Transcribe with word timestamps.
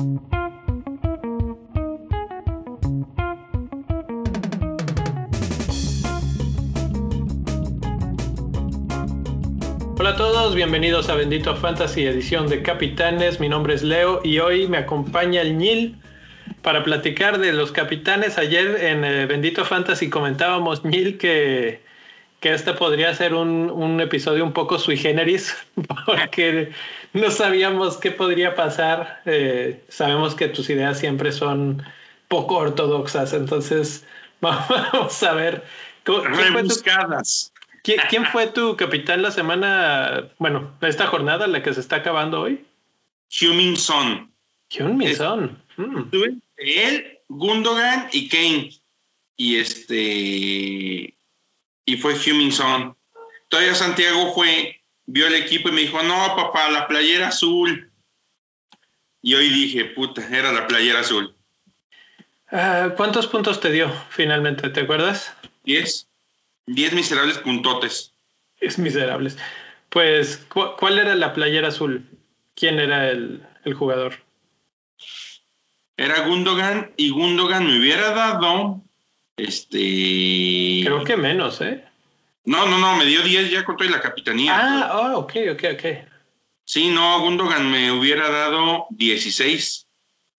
Hola 0.00 0.08
a 10.08 10.16
todos, 10.16 10.54
bienvenidos 10.54 11.10
a 11.10 11.16
Bendito 11.16 11.54
Fantasy, 11.54 12.06
edición 12.06 12.48
de 12.48 12.62
Capitanes. 12.62 13.40
Mi 13.40 13.50
nombre 13.50 13.74
es 13.74 13.82
Leo 13.82 14.22
y 14.24 14.38
hoy 14.38 14.68
me 14.68 14.78
acompaña 14.78 15.42
el 15.42 15.58
Nil 15.58 15.98
para 16.62 16.82
platicar 16.82 17.38
de 17.38 17.52
los 17.52 17.70
capitanes. 17.70 18.38
Ayer 18.38 18.82
en 18.82 19.04
eh, 19.04 19.26
Bendito 19.26 19.66
Fantasy 19.66 20.08
comentábamos, 20.08 20.82
Nil, 20.82 21.18
que, 21.18 21.82
que 22.40 22.54
este 22.54 22.72
podría 22.72 23.14
ser 23.14 23.34
un, 23.34 23.70
un, 23.70 24.00
episodio 24.00 24.44
un 24.44 24.52
poco 24.52 24.78
sui 24.78 24.96
generis, 24.96 25.56
porque 26.06 26.72
no 27.12 27.30
sabíamos 27.30 27.98
qué 27.98 28.10
podría 28.10 28.54
pasar. 28.54 29.20
Eh, 29.26 29.84
sabemos 29.88 30.34
que 30.34 30.48
tus 30.48 30.70
ideas 30.70 30.98
siempre 30.98 31.32
son 31.32 31.82
poco 32.28 32.56
ortodoxas, 32.56 33.32
entonces 33.34 34.06
vamos 34.40 35.22
a 35.22 35.32
ver. 35.34 35.64
Rebuscadas. 36.04 37.52
¿Quién, 37.82 38.00
¿Quién 38.08 38.26
fue 38.26 38.46
tu 38.46 38.76
capitán 38.76 39.22
la 39.22 39.30
semana, 39.30 40.30
bueno, 40.38 40.72
esta 40.80 41.06
jornada, 41.06 41.46
la 41.46 41.62
que 41.62 41.72
se 41.72 41.80
está 41.80 41.96
acabando 41.96 42.40
hoy? 42.40 42.64
Humin 43.40 43.76
Son. 43.76 44.30
Humin 44.78 45.14
Son. 45.14 45.62
Mm. 45.76 46.38
Él, 46.56 47.18
Gundogan 47.28 48.08
y 48.12 48.28
Kane. 48.28 48.70
Y 49.36 49.56
este. 49.56 51.14
Y 51.90 51.96
fue 51.96 52.14
Humin 52.14 52.52
Son. 52.52 52.96
Todavía 53.48 53.74
Santiago 53.74 54.32
fue, 54.32 54.80
vio 55.06 55.26
el 55.26 55.34
equipo 55.34 55.70
y 55.70 55.72
me 55.72 55.80
dijo: 55.80 56.00
No, 56.04 56.36
papá, 56.36 56.70
la 56.70 56.86
playera 56.86 57.26
azul. 57.26 57.90
Y 59.22 59.34
hoy 59.34 59.48
dije: 59.48 59.86
Puta, 59.86 60.24
era 60.28 60.52
la 60.52 60.68
playera 60.68 61.00
azul. 61.00 61.34
Uh, 62.52 62.94
¿Cuántos 62.96 63.26
puntos 63.26 63.58
te 63.58 63.72
dio 63.72 63.92
finalmente? 64.08 64.70
¿Te 64.70 64.82
acuerdas? 64.82 65.34
Diez. 65.64 66.06
Diez 66.66 66.92
miserables 66.92 67.38
puntotes. 67.38 68.12
Es 68.60 68.78
miserables. 68.78 69.36
Pues, 69.88 70.36
¿cu 70.48 70.76
¿cuál 70.78 70.96
era 71.00 71.16
la 71.16 71.32
playera 71.32 71.68
azul? 71.68 72.08
¿Quién 72.54 72.78
era 72.78 73.10
el, 73.10 73.44
el 73.64 73.74
jugador? 73.74 74.14
Era 75.96 76.20
Gundogan 76.28 76.92
y 76.96 77.10
Gundogan 77.10 77.66
me 77.66 77.80
hubiera 77.80 78.12
dado 78.12 78.80
este. 79.44 80.82
Creo 80.84 81.04
que 81.04 81.16
menos, 81.16 81.60
¿eh? 81.60 81.84
No, 82.44 82.66
no, 82.66 82.78
no, 82.78 82.96
me 82.96 83.04
dio 83.04 83.22
10 83.22 83.50
ya 83.50 83.64
con 83.64 83.76
toda 83.76 83.90
la 83.90 84.00
capitanía. 84.00 84.52
Ah, 84.56 84.90
oh, 84.94 85.18
ok, 85.20 85.34
ok, 85.52 85.64
ok. 85.74 85.84
Sí, 86.64 86.88
no, 86.88 87.20
Gundogan 87.20 87.70
me 87.70 87.92
hubiera 87.92 88.30
dado 88.30 88.86
16. 88.90 89.86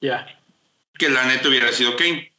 Ya. 0.01 0.27
Que 0.97 1.09
la 1.09 1.25
neta 1.25 1.49
hubiera 1.49 1.71
sido 1.71 1.95
Kane. 1.95 2.31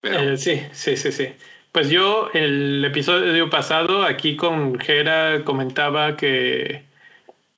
Pero... 0.00 0.32
Eh, 0.32 0.36
sí, 0.36 0.62
sí, 0.72 0.96
sí, 0.96 1.12
sí. 1.12 1.28
Pues 1.72 1.90
yo, 1.90 2.30
el 2.34 2.84
episodio 2.84 3.48
pasado, 3.50 4.04
aquí 4.04 4.36
con 4.36 4.78
Jera 4.78 5.44
comentaba 5.44 6.16
que, 6.16 6.84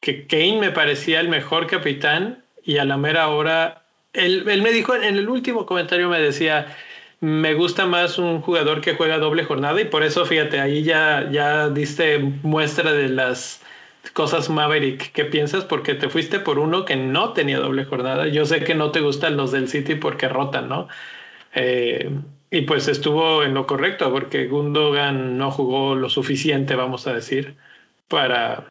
que 0.01 0.27
Kane 0.27 0.59
me 0.59 0.71
parecía 0.71 1.21
el 1.21 1.29
mejor 1.29 1.67
capitán 1.67 2.45
y 2.65 2.79
a 2.79 2.85
la 2.85 2.97
mera 2.97 3.29
hora 3.29 3.85
él, 4.13 4.45
él, 4.49 4.63
me 4.63 4.73
dijo, 4.73 4.95
en 4.95 5.17
el 5.17 5.29
último 5.29 5.67
comentario 5.67 6.09
me 6.09 6.21
decía, 6.21 6.77
me 7.21 7.55
gusta 7.55 7.87
más 7.87 8.19
un 8.19 8.41
jugador 8.43 8.81
que 8.81 8.95
juega 8.95 9.19
doble 9.19 9.45
jornada 9.45 9.81
y 9.81 9.85
por 9.87 10.03
eso, 10.05 10.25
fíjate, 10.25 10.61
ahí 10.61 10.83
ya, 10.85 11.29
ya 11.31 11.69
diste 11.69 12.19
muestra 12.19 12.93
de 12.93 13.09
las 13.09 13.63
cosas 14.13 14.49
Maverick 14.51 15.13
que 15.13 15.25
piensas 15.25 15.65
porque 15.65 15.95
te 15.95 16.09
fuiste 16.09 16.41
por 16.41 16.59
uno 16.59 16.85
que 16.85 16.97
no 16.97 17.33
tenía 17.33 17.59
doble 17.59 17.85
jornada. 17.85 18.29
Yo 18.29 18.47
sé 18.47 18.65
que 18.65 18.75
no 18.75 18.91
te 18.93 19.01
gustan 19.01 19.37
los 19.37 19.53
del 19.53 19.69
City 19.69 19.97
porque 19.97 20.29
rotan, 20.29 20.69
¿no? 20.69 20.89
Eh, 21.55 22.11
y 22.51 22.63
pues 22.63 22.89
estuvo 22.89 23.43
en 23.43 23.55
lo 23.55 23.67
correcto 23.67 24.11
porque 24.13 24.47
Gundogan 24.47 25.39
no 25.39 25.51
jugó 25.51 25.95
lo 25.97 26.09
suficiente, 26.09 26.77
vamos 26.77 27.07
a 27.07 27.13
decir, 27.15 27.57
para 28.09 28.67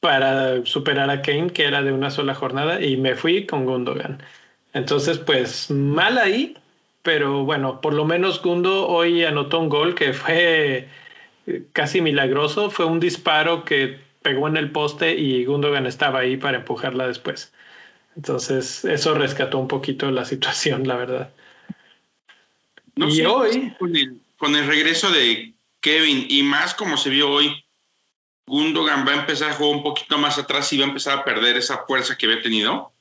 para 0.00 0.64
superar 0.66 1.08
a 1.10 1.22
Kane, 1.22 1.50
que 1.50 1.64
era 1.64 1.82
de 1.82 1.90
una 1.92 2.10
sola 2.10 2.34
jornada, 2.34 2.82
y 2.82 2.98
me 2.98 3.14
fui 3.14 3.46
con 3.46 3.64
Gundogan. 3.64 4.22
Entonces, 4.74 5.18
pues 5.18 5.70
mal 5.70 6.18
ahí, 6.18 6.56
pero 7.04 7.44
bueno, 7.44 7.82
por 7.82 7.92
lo 7.92 8.06
menos 8.06 8.40
Gundo 8.40 8.88
hoy 8.88 9.24
anotó 9.24 9.60
un 9.60 9.68
gol 9.68 9.94
que 9.94 10.14
fue 10.14 10.88
casi 11.74 12.00
milagroso, 12.00 12.70
fue 12.70 12.86
un 12.86 12.98
disparo 12.98 13.64
que 13.66 14.00
pegó 14.22 14.48
en 14.48 14.56
el 14.56 14.70
poste 14.70 15.14
y 15.14 15.44
Gundogan 15.44 15.86
estaba 15.86 16.20
ahí 16.20 16.38
para 16.38 16.56
empujarla 16.56 17.06
después. 17.06 17.52
Entonces, 18.16 18.86
eso 18.86 19.12
rescató 19.12 19.58
un 19.58 19.68
poquito 19.68 20.10
la 20.10 20.24
situación, 20.24 20.88
la 20.88 20.96
verdad. 20.96 21.30
No 22.96 23.10
y 23.10 23.20
hoy... 23.26 23.74
Con 23.78 23.94
el, 23.94 24.18
con 24.38 24.56
el 24.56 24.66
regreso 24.66 25.10
de 25.10 25.52
Kevin 25.80 26.26
y 26.30 26.42
más 26.42 26.72
como 26.72 26.96
se 26.96 27.10
vio 27.10 27.30
hoy, 27.30 27.64
Gundogan 28.46 29.06
va 29.06 29.12
a 29.12 29.20
empezar 29.20 29.50
a 29.50 29.54
jugar 29.54 29.76
un 29.76 29.82
poquito 29.82 30.16
más 30.16 30.38
atrás 30.38 30.72
y 30.72 30.78
va 30.78 30.86
a 30.86 30.88
empezar 30.88 31.18
a 31.18 31.24
perder 31.24 31.58
esa 31.58 31.84
fuerza 31.86 32.16
que 32.16 32.24
había 32.24 32.40
tenido? 32.40 32.93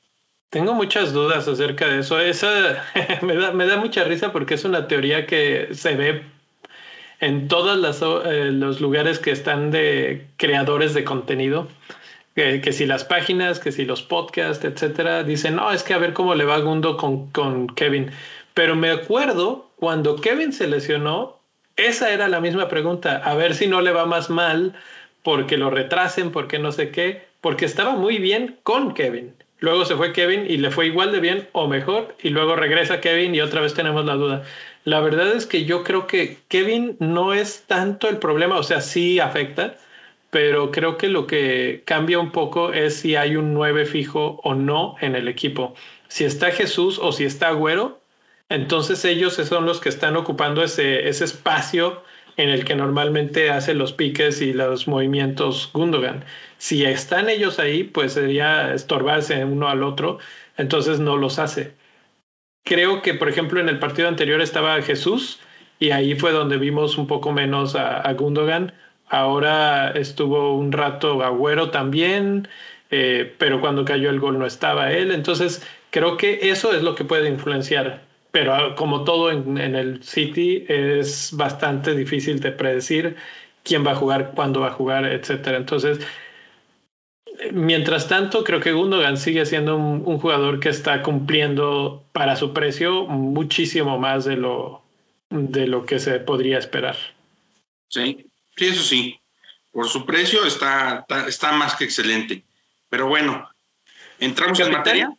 Tengo 0.53 0.75
muchas 0.75 1.13
dudas 1.13 1.47
acerca 1.47 1.87
de 1.87 2.01
eso. 2.01 2.19
Esa 2.19 2.85
me, 3.23 3.33
da, 3.35 3.53
me 3.53 3.65
da 3.65 3.77
mucha 3.77 4.03
risa 4.03 4.31
porque 4.31 4.53
es 4.53 4.63
una 4.65 4.87
teoría 4.87 5.25
que 5.25 5.69
se 5.71 5.95
ve 5.95 6.21
en 7.19 7.47
todos 7.47 7.75
eh, 8.27 8.51
los 8.51 8.79
lugares 8.79 9.17
que 9.17 9.31
están 9.31 9.71
de 9.71 10.27
creadores 10.37 10.93
de 10.93 11.03
contenido. 11.03 11.69
Que, 12.35 12.71
si 12.71 12.85
las 12.85 13.03
páginas, 13.03 13.59
que 13.59 13.71
si 13.71 13.83
los 13.83 14.03
podcasts, 14.03 14.63
etcétera, 14.63 15.23
dicen, 15.23 15.55
no, 15.55 15.71
es 15.71 15.81
que 15.81 15.95
a 15.95 15.97
ver 15.97 16.13
cómo 16.13 16.35
le 16.35 16.45
va 16.45 16.59
Gundo 16.59 16.97
con, 16.97 17.31
con 17.31 17.65
Kevin. 17.69 18.11
Pero 18.53 18.75
me 18.75 18.91
acuerdo 18.91 19.71
cuando 19.77 20.17
Kevin 20.17 20.53
se 20.53 20.67
lesionó, 20.67 21.39
esa 21.77 22.13
era 22.13 22.27
la 22.27 22.41
misma 22.41 22.67
pregunta, 22.67 23.17
a 23.17 23.33
ver 23.33 23.55
si 23.55 23.65
no 23.65 23.81
le 23.81 23.91
va 23.91 24.05
más 24.05 24.29
mal 24.29 24.75
porque 25.23 25.57
lo 25.57 25.71
retrasen, 25.71 26.31
porque 26.31 26.59
no 26.59 26.71
sé 26.71 26.91
qué, 26.91 27.25
porque 27.41 27.65
estaba 27.65 27.95
muy 27.95 28.19
bien 28.19 28.59
con 28.61 28.93
Kevin. 28.93 29.33
Luego 29.63 29.85
se 29.85 29.95
fue 29.95 30.11
Kevin 30.11 30.45
y 30.45 30.57
le 30.57 30.71
fue 30.71 30.87
igual 30.87 31.13
de 31.13 31.21
bien 31.21 31.47
o 31.53 31.69
mejor, 31.69 32.17
y 32.21 32.31
luego 32.31 32.57
regresa 32.57 32.99
Kevin 32.99 33.33
y 33.33 33.39
otra 33.39 33.61
vez 33.61 33.73
tenemos 33.73 34.03
la 34.03 34.15
duda. 34.15 34.43
La 34.83 34.99
verdad 34.99 35.31
es 35.31 35.45
que 35.45 35.63
yo 35.63 35.85
creo 35.85 36.05
que 36.05 36.39
Kevin 36.49 36.97
no 36.99 37.33
es 37.33 37.63
tanto 37.65 38.09
el 38.09 38.17
problema, 38.17 38.57
o 38.57 38.63
sea, 38.63 38.81
sí 38.81 39.21
afecta, 39.21 39.77
pero 40.31 40.69
creo 40.69 40.97
que 40.97 41.07
lo 41.07 41.27
que 41.27 41.81
cambia 41.85 42.19
un 42.19 42.33
poco 42.33 42.73
es 42.73 42.97
si 42.97 43.15
hay 43.15 43.37
un 43.37 43.53
9 43.53 43.85
fijo 43.85 44.41
o 44.43 44.53
no 44.53 44.97
en 44.99 45.15
el 45.15 45.29
equipo. 45.29 45.75
Si 46.09 46.25
está 46.25 46.51
Jesús 46.51 46.99
o 47.01 47.13
si 47.13 47.23
está 47.23 47.47
Agüero, 47.47 48.01
entonces 48.49 49.05
ellos 49.05 49.35
son 49.35 49.65
los 49.65 49.79
que 49.79 49.87
están 49.87 50.17
ocupando 50.17 50.61
ese, 50.61 51.07
ese 51.07 51.23
espacio 51.23 52.03
en 52.37 52.49
el 52.49 52.65
que 52.65 52.75
normalmente 52.75 53.49
hace 53.49 53.73
los 53.73 53.93
piques 53.93 54.41
y 54.41 54.53
los 54.53 54.87
movimientos 54.87 55.69
Gundogan. 55.73 56.25
Si 56.57 56.85
están 56.85 57.29
ellos 57.29 57.59
ahí, 57.59 57.83
pues 57.83 58.13
sería 58.13 58.73
estorbarse 58.73 59.43
uno 59.45 59.69
al 59.69 59.83
otro, 59.83 60.19
entonces 60.57 60.99
no 60.99 61.17
los 61.17 61.39
hace. 61.39 61.73
Creo 62.63 63.01
que, 63.01 63.13
por 63.13 63.29
ejemplo, 63.29 63.59
en 63.59 63.69
el 63.69 63.79
partido 63.79 64.07
anterior 64.07 64.41
estaba 64.41 64.81
Jesús 64.81 65.39
y 65.79 65.91
ahí 65.91 66.15
fue 66.15 66.31
donde 66.31 66.57
vimos 66.57 66.97
un 66.97 67.07
poco 67.07 67.31
menos 67.33 67.75
a, 67.75 68.11
Gundogan. 68.13 68.73
Ahora 69.09 69.91
estuvo 69.91 70.55
un 70.55 70.71
rato 70.71 71.21
Agüero 71.23 71.69
también, 71.71 72.47
eh, 72.89 73.35
pero 73.37 73.59
cuando 73.59 73.85
cayó 73.85 74.09
el 74.09 74.19
gol 74.19 74.39
no 74.39 74.45
estaba 74.45 74.93
él. 74.93 75.11
Entonces, 75.11 75.67
creo 75.91 76.17
que 76.17 76.49
eso 76.49 76.73
es 76.73 76.83
lo 76.83 76.95
que 76.95 77.03
puede 77.03 77.27
influenciar 77.29 78.02
pero 78.33 78.73
como 78.73 79.03
todo 79.03 79.29
en, 79.29 79.59
en, 79.59 79.75
el 79.75 80.03
City 80.03 80.65
es 80.67 81.29
bastante 81.33 81.93
difícil 81.93 82.39
de 82.39 82.51
predecir 82.51 83.15
quién 83.61 83.85
va 83.85 83.91
a 83.91 83.95
jugar, 83.95 84.31
cuándo 84.33 84.61
va 84.61 84.69
a 84.69 84.71
jugar, 84.71 85.05
etcétera. 85.05 85.55
Entonces, 85.57 85.99
mientras 87.51 88.07
tanto, 88.07 88.43
creo 88.43 88.59
que 88.59 88.71
Gundogan 88.71 89.17
sigue 89.17 89.45
siendo 89.45 89.77
un, 89.77 90.01
un, 90.03 90.17
jugador 90.17 90.59
que 90.59 90.69
está 90.69 91.03
cumpliendo 91.03 92.03
para 92.11 92.35
su 92.35 92.53
precio 92.53 93.05
muchísimo 93.05 93.99
más 93.99 94.25
de 94.25 94.35
lo, 94.35 94.81
de 95.29 95.67
lo 95.67 95.85
que 95.85 95.99
se 95.99 96.19
podría 96.19 96.57
esperar. 96.57 96.97
Sí, 97.87 98.25
sí, 98.57 98.65
eso 98.65 98.81
sí. 98.81 99.19
Por 99.71 99.87
su 99.87 100.07
precio 100.07 100.43
está, 100.43 101.01
está, 101.01 101.27
está 101.27 101.51
más 101.51 101.75
que 101.75 101.83
excelente. 101.83 102.41
Pero 102.89 103.05
bueno, 103.07 103.47
entramos 104.19 104.57
capitán, 104.57 104.73
en 104.73 104.79
materia. 104.79 105.13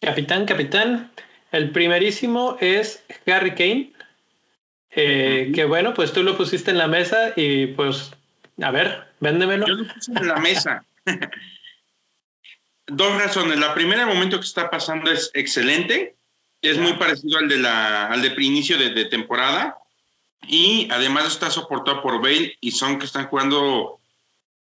Capitán, 0.00 0.44
capitán. 0.46 1.12
El 1.52 1.70
primerísimo 1.70 2.56
es 2.60 3.04
Harry 3.26 3.54
Kane, 3.54 3.92
eh, 4.90 5.46
uh 5.46 5.50
-huh. 5.50 5.54
que 5.54 5.64
bueno, 5.64 5.94
pues 5.94 6.12
tú 6.12 6.22
lo 6.22 6.36
pusiste 6.36 6.70
en 6.70 6.78
la 6.78 6.88
mesa 6.88 7.32
y 7.36 7.66
pues, 7.68 8.12
a 8.62 8.70
ver, 8.70 9.06
véndemelo. 9.20 9.66
Yo 9.66 9.74
lo 9.74 9.94
puse 9.94 10.12
en 10.12 10.26
la 10.28 10.36
mesa. 10.36 10.84
Dos 12.86 13.22
razones. 13.22 13.58
La 13.58 13.74
primera, 13.74 14.02
el 14.02 14.08
momento 14.08 14.38
que 14.38 14.46
está 14.46 14.70
pasando 14.70 15.10
es 15.10 15.30
excelente. 15.34 16.14
Es 16.62 16.78
muy 16.78 16.94
parecido 16.94 17.38
al 17.38 17.48
de, 17.48 17.58
la, 17.58 18.06
al 18.06 18.22
de 18.22 18.34
inicio 18.44 18.78
de, 18.78 18.90
de 18.90 19.04
temporada. 19.06 19.76
Y 20.46 20.88
además 20.90 21.26
está 21.26 21.50
soportado 21.50 22.00
por 22.00 22.20
Bale 22.22 22.56
y 22.60 22.70
Son 22.70 22.98
que 22.98 23.06
están 23.06 23.26
jugando. 23.26 24.00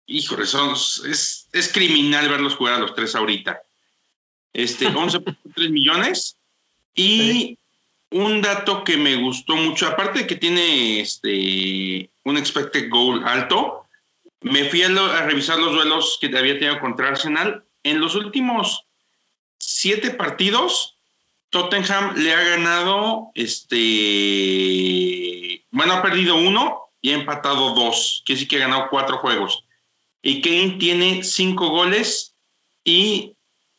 Híjole, 0.08 0.46
son, 0.48 0.74
es, 0.74 1.48
es 1.54 1.72
criminal 1.72 2.28
verlos 2.30 2.56
jugar 2.56 2.76
a 2.76 2.80
los 2.80 2.96
tres 2.96 3.16
ahorita. 3.16 3.62
este, 4.54 4.88
11.3 4.90 5.70
millones. 5.70 6.39
Y 6.96 7.58
un 8.12 8.42
dato 8.42 8.84
que 8.84 8.98
me 8.98 9.16
gustó 9.16 9.56
mucho, 9.56 9.88
aparte 9.88 10.20
de 10.20 10.28
que 10.28 10.36
tiene 10.36 11.00
este, 11.00 12.10
un 12.24 12.38
expected 12.38 12.90
goal 12.90 13.24
alto, 13.26 13.86
me 14.42 14.66
fui 14.66 14.84
a, 14.84 14.90
revisar 15.26 15.58
los 15.60 15.74
duelos 15.74 16.18
que 16.20 16.28
había 16.38 16.58
tenido 16.58 16.80
contra 16.80 17.10
Arsenal. 17.10 17.64
En 17.84 18.00
los 18.00 18.16
últimos 18.16 18.86
siete 19.58 20.12
partidos, 20.12 20.96
Tottenham 21.50 22.16
le 22.18 22.34
ha 22.34 22.42
ganado, 22.42 23.32
este, 23.36 23.80
bueno, 25.72 25.94
ha 25.94 26.02
perdido 26.02 26.36
uno 26.36 26.90
y 27.02 27.12
ha 27.12 27.16
empatado 27.16 27.74
dos, 27.74 28.24
que 28.26 28.36
sí 28.38 28.48
que 28.48 28.58
ha 28.58 28.62
ganado 28.68 28.88
cuatro 28.90 29.18
juegos. 29.18 29.66
Y 30.22 30.42
Kane 30.42 30.78
tiene 30.80 31.24
cinco 31.24 31.70
goles 31.70 32.36
y 32.84 33.36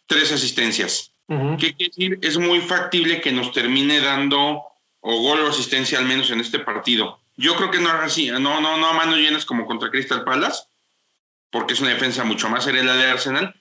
tres 0.06 0.32
asistencias. 0.32 1.09
¿Qué 1.30 1.74
quiere 1.74 1.90
decir? 1.90 2.18
Es 2.22 2.38
muy 2.38 2.58
factible 2.60 3.20
que 3.20 3.30
nos 3.30 3.52
termine 3.52 4.00
dando 4.00 4.64
o 5.00 5.22
gol 5.22 5.40
o 5.40 5.48
asistencia 5.48 5.98
al 5.98 6.04
menos 6.04 6.30
en 6.32 6.40
este 6.40 6.58
partido. 6.58 7.20
Yo 7.36 7.54
creo 7.54 7.70
que 7.70 7.78
no 7.78 7.88
así, 7.88 8.30
no, 8.30 8.40
no, 8.40 8.60
no 8.76 8.86
a 8.86 8.92
manos 8.92 9.18
llenas 9.18 9.44
como 9.44 9.64
contra 9.64 9.90
Crystal 9.90 10.24
Palace, 10.24 10.64
porque 11.50 11.74
es 11.74 11.80
una 11.80 11.90
defensa 11.90 12.24
mucho 12.24 12.48
más 12.48 12.64
seria 12.64 12.82
la 12.82 12.96
de 12.96 13.06
Arsenal, 13.06 13.54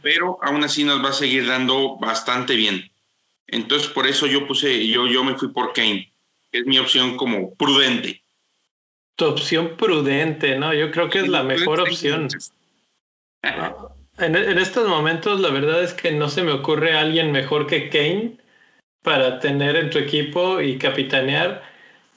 pero 0.00 0.38
aún 0.42 0.62
así 0.62 0.84
nos 0.84 1.04
va 1.04 1.08
a 1.08 1.14
seguir 1.14 1.48
dando 1.48 1.96
bastante 1.96 2.54
bien. 2.54 2.88
Entonces, 3.48 3.88
por 3.88 4.06
eso 4.06 4.26
yo 4.26 4.46
puse, 4.46 4.86
yo, 4.86 5.08
yo 5.08 5.24
me 5.24 5.34
fui 5.34 5.48
por 5.48 5.72
Kane, 5.72 6.12
que 6.52 6.58
es 6.58 6.66
mi 6.66 6.78
opción 6.78 7.16
como 7.16 7.52
prudente. 7.54 8.22
Tu 9.16 9.24
opción 9.24 9.76
prudente, 9.76 10.56
¿no? 10.56 10.72
Yo 10.72 10.92
creo 10.92 11.10
que 11.10 11.18
es 11.18 11.28
la 11.28 11.42
mejor 11.42 11.80
opción. 11.80 12.28
En, 14.18 14.58
estos 14.58 14.88
momentos, 14.88 15.40
la 15.40 15.50
verdad 15.50 15.82
es 15.82 15.92
que 15.92 16.10
no 16.10 16.28
se 16.28 16.42
me 16.42 16.52
ocurre 16.52 16.96
alguien 16.96 17.32
mejor 17.32 17.66
que 17.66 17.90
Kane 17.90 18.38
para 19.02 19.38
tener 19.40 19.76
en 19.76 19.90
tu 19.90 19.98
equipo 19.98 20.60
y 20.60 20.78
capitanear. 20.78 21.62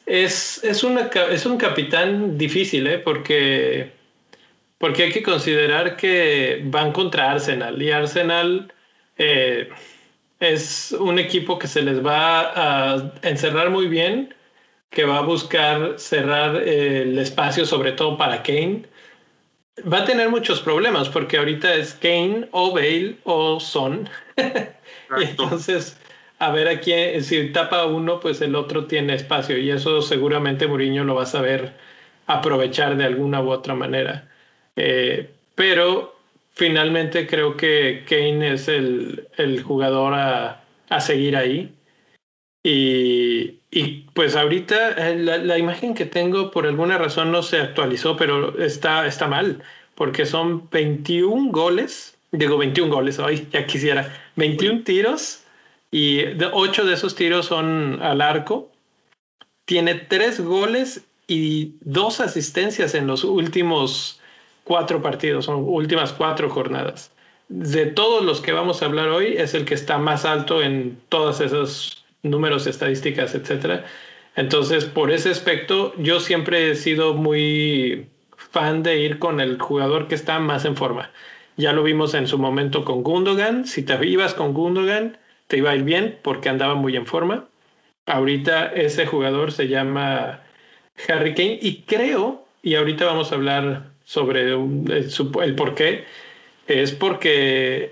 Es, 0.06 0.64
es, 0.64 0.84
es 0.84 1.46
un 1.46 1.58
capitán 1.58 2.38
difícil, 2.38 2.88
¿eh? 2.88 3.00
Porque, 3.00 3.92
porque 4.78 5.04
hay 5.04 5.12
que 5.12 5.24
considerar 5.24 5.98
que 5.98 6.62
van 6.66 6.92
contra 6.94 7.32
Arsenal 7.32 7.82
y 7.82 7.92
Arsenal 7.92 8.74
eh, 9.18 9.70
es 10.40 10.94
un 10.94 11.20
equipo 11.20 11.60
que 11.60 11.68
se 11.68 11.82
les 11.82 12.04
va 12.04 12.96
a 12.96 13.12
encerrar 13.24 13.70
muy 13.70 13.88
bien, 13.88 14.34
que 14.90 15.04
va 15.04 15.20
a 15.20 15.22
buscar 15.22 16.00
cerrar 16.00 16.56
el 16.56 17.20
espacio, 17.20 17.66
sobre 17.66 17.92
todo 17.92 18.18
para 18.18 18.42
Kane. 18.42 18.84
Va 19.92 20.00
a 20.00 20.06
tener 20.06 20.30
muchos 20.30 20.62
problemas 20.62 21.10
porque 21.10 21.38
ahorita 21.38 21.76
es 21.76 21.94
Kane 21.94 22.48
o 22.52 22.74
Bale 22.74 23.18
o 23.24 23.60
Son. 23.60 24.10
entonces, 25.18 25.98
a 26.40 26.52
ver 26.52 26.68
a 26.68 26.80
quién, 26.80 27.24
si 27.24 27.50
tapa 27.52 27.86
uno, 27.86 28.20
pues 28.20 28.42
el 28.42 28.56
otro 28.56 28.86
tiene 28.86 29.14
espacio 29.14 29.58
y 29.58 29.70
eso 29.70 30.02
seguramente 30.02 30.68
Mourinho 30.68 31.04
lo 31.04 31.16
va 31.16 31.24
a 31.24 31.28
saber 31.28 31.74
aprovechar 32.28 32.96
de 32.96 33.06
alguna 33.06 33.42
u 33.42 33.50
otra 33.50 33.76
manera. 33.76 34.30
Eh, 34.76 35.30
pero 35.56 36.16
finalmente 36.54 37.28
creo 37.28 37.58
que 37.58 38.06
Kane 38.08 38.54
es 38.54 38.68
el, 38.68 39.28
el 39.38 39.64
jugador 39.64 40.14
a, 40.14 40.64
a, 40.90 41.02
seguir 41.02 41.36
ahí. 41.36 41.74
Y, 42.64 43.60
y 43.72 44.06
pues 44.14 44.36
ahorita 44.36 45.10
eh, 45.10 45.18
la, 45.18 45.38
la, 45.38 45.58
imagen 45.58 45.94
que 45.94 46.06
tengo 46.06 46.52
por 46.52 46.68
alguna 46.68 46.98
razón 46.98 47.32
no 47.32 47.42
se 47.42 47.58
actualizó, 47.58 48.18
pero 48.18 48.60
está, 48.60 49.08
está 49.08 49.28
mal, 49.28 49.64
porque 49.96 50.26
son 50.26 50.70
21 50.70 51.52
goles, 51.52 52.18
digo 52.32 52.58
21 52.58 52.94
goles, 52.94 53.18
hoy 53.20 53.48
ya 53.52 53.66
quisiera, 53.66 54.14
21 54.36 54.84
tiros 54.84 55.44
y 55.92 56.22
8 56.52 56.86
de 56.86 56.94
esos 56.94 57.16
tiros 57.16 57.48
son 57.48 58.00
al 58.02 58.22
arco. 58.22 58.70
Tiene 59.66 59.96
3 59.96 60.42
goles 60.42 61.06
y 61.28 61.76
2 61.82 62.20
asistencias 62.22 62.94
en 62.96 63.08
los 63.08 63.24
últimos 63.24 64.20
cuatro 64.70 65.02
partidos, 65.02 65.46
son 65.46 65.64
últimas 65.68 66.14
cuatro 66.14 66.48
jornadas. 66.48 67.12
De 67.48 67.88
todos 67.88 68.24
los 68.24 68.40
que 68.40 68.52
vamos 68.52 68.82
a 68.82 68.86
hablar 68.86 69.08
hoy, 69.08 69.34
es 69.36 69.56
el 69.56 69.66
que 69.66 69.74
está 69.74 69.98
más 69.98 70.26
alto 70.26 70.62
en 70.62 71.00
todos 71.10 71.42
esos 71.42 71.99
números, 72.24 72.68
estadísticas, 72.68 73.36
etcétera. 73.36 73.86
Entonces, 74.36 74.86
por 74.86 75.12
ese 75.12 75.30
aspecto, 75.30 75.94
yo 75.98 76.20
siempre 76.20 76.72
he 76.72 76.76
sido 76.76 77.14
muy 77.14 78.08
fan 78.38 78.84
de 78.84 79.00
ir 79.00 79.20
con 79.20 79.40
el 79.40 79.60
jugador 79.60 80.08
que 80.08 80.16
está 80.16 80.40
más 80.40 80.66
en 80.66 80.76
forma. 80.76 81.12
Ya 81.58 81.74
lo 81.74 81.84
vimos 81.84 82.14
en 82.14 82.28
su 82.28 82.38
momento 82.38 82.86
con 82.86 83.04
Gundogan. 83.04 83.66
Si 83.66 83.84
te 83.84 84.06
ibas 84.08 84.34
con 84.34 84.54
Gundogan, 84.54 85.18
te 85.48 85.58
iba 85.58 85.72
a 85.72 85.76
ir 85.76 85.84
bien 85.84 86.18
porque 86.22 86.50
andaba 86.50 86.76
muy 86.76 86.96
en 86.96 87.06
forma. 87.06 87.48
Ahorita 88.06 88.68
ese 88.68 89.06
jugador 89.06 89.52
se 89.52 89.68
llama 89.68 90.42
Harry 91.08 91.34
Kane 91.34 91.60
y 91.62 91.82
creo, 91.82 92.46
y 92.64 92.76
ahorita 92.76 93.06
vamos 93.06 93.32
a 93.32 93.36
hablar 93.36 93.92
sobre 94.04 94.52
el, 94.52 95.56
por 95.56 95.76
qué, 95.76 96.06
es 96.68 96.92
porque 96.92 97.92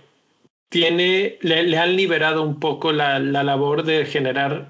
tiene, 0.70 1.38
le, 1.42 1.78
han 1.78 1.96
liberado 1.96 2.44
un 2.44 2.60
poco 2.60 2.92
la, 2.92 3.20
la, 3.20 3.44
labor 3.44 3.84
de 3.84 4.06
generar 4.06 4.70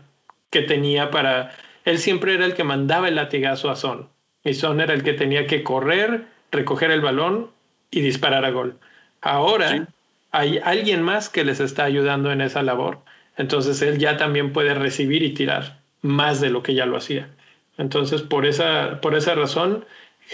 que 0.50 0.62
tenía 0.62 1.12
para... 1.12 1.56
Él 1.86 2.00
siempre 2.00 2.34
era 2.34 2.46
el 2.46 2.54
que 2.54 2.64
mandaba 2.64 3.08
el 3.08 3.16
latigazo 3.16 3.70
a 3.70 3.76
Son. 3.76 4.10
Y 4.44 4.54
Son 4.54 4.82
era 4.82 4.94
el 4.94 5.04
que 5.04 5.14
tenía 5.14 5.48
que 5.48 5.64
correr, 5.64 6.26
recoger 6.52 6.92
el 6.92 7.02
balón 7.02 7.50
y 7.92 8.02
disparar 8.02 8.46
a 8.46 8.52
gol. 8.52 8.78
Ahora 9.22 9.88
hay 10.32 10.60
alguien 10.64 11.02
más 11.02 11.30
que 11.30 11.44
les 11.44 11.60
está 11.60 11.86
ayudando 11.86 12.32
en 12.32 12.42
esa 12.42 12.62
labor. 12.64 13.00
Entonces 13.38 13.82
él 13.82 13.98
ya 13.98 14.18
también 14.18 14.54
puede 14.54 14.74
recibir 14.74 15.24
y 15.24 15.34
tirar 15.34 15.80
más 16.02 16.42
de 16.42 16.50
lo 16.50 16.64
que 16.64 16.74
ya 16.74 16.86
lo 16.86 16.98
hacía. 16.98 17.30
Entonces 17.78 18.22
por 18.22 18.46
esa, 18.46 19.02
por 19.02 19.16
esa 19.16 19.36
razón 19.36 19.86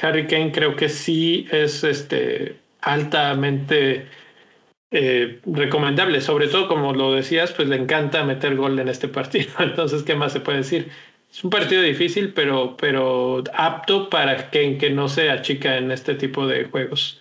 Harry 0.02 0.28
Kane 0.28 0.52
creo 0.52 0.76
que 0.76 0.90
sí 0.90 1.48
es 1.52 1.84
este, 1.84 2.58
altamente 2.82 4.08
eh, 4.96 5.40
recomendable. 5.48 6.22
Sobre 6.22 6.48
todo, 6.48 6.68
como 6.68 6.94
lo 6.94 7.14
decías, 7.14 7.52
pues 7.52 7.68
le 7.68 7.78
encanta 7.78 8.24
meter 8.24 8.56
gol 8.56 8.78
en 8.78 8.88
este 8.88 9.08
partido. 9.08 9.52
Entonces, 9.60 10.04
¿qué 10.04 10.14
más 10.14 10.34
se 10.34 10.40
puede 10.40 10.60
decir? 10.60 10.92
Es 11.32 11.44
un 11.44 11.50
partido 11.50 11.82
difícil, 11.82 12.32
pero, 12.32 12.78
pero 12.78 13.44
apto 13.56 14.08
para 14.08 14.52
Kane 14.52 14.78
que 14.78 14.92
no 14.92 15.10
se 15.10 15.32
achica 15.32 15.78
en 15.78 15.92
este 15.92 16.14
tipo 16.14 16.46
de 16.46 16.66
juegos. 16.66 17.20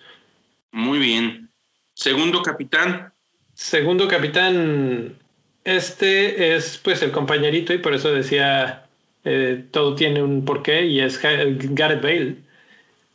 Muy 0.71 0.99
bien. 0.99 1.49
Segundo 1.95 2.43
capitán. 2.43 3.11
Segundo 3.55 4.07
capitán. 4.07 5.17
Este 5.63 6.55
es 6.55 6.77
pues 6.77 7.01
el 7.01 7.11
compañerito 7.11 7.73
y 7.73 7.79
por 7.79 7.95
eso 7.95 8.13
decía 8.13 8.85
eh, 9.23 9.63
todo 9.71 9.95
tiene 9.95 10.21
un 10.21 10.45
porqué 10.45 10.85
y 10.85 10.99
es 10.99 11.19
Gareth 11.19 12.03
Bale 12.03 12.35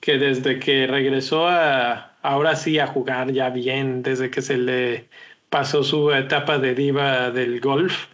que 0.01 0.19
desde 0.19 0.59
que 0.59 0.87
regresó 0.87 1.47
a 1.47 2.17
ahora 2.29 2.57
sí 2.57 2.79
a 2.79 2.87
jugar 2.87 3.33
ya 3.33 3.49
bien, 3.49 4.03
desde 4.03 4.31
que 4.31 4.43
se 4.43 4.59
le 4.59 5.09
pasó 5.49 5.83
su 5.83 6.13
etapa 6.13 6.59
de 6.59 6.75
diva 6.75 7.31
del 7.31 7.59
golf 7.61 8.07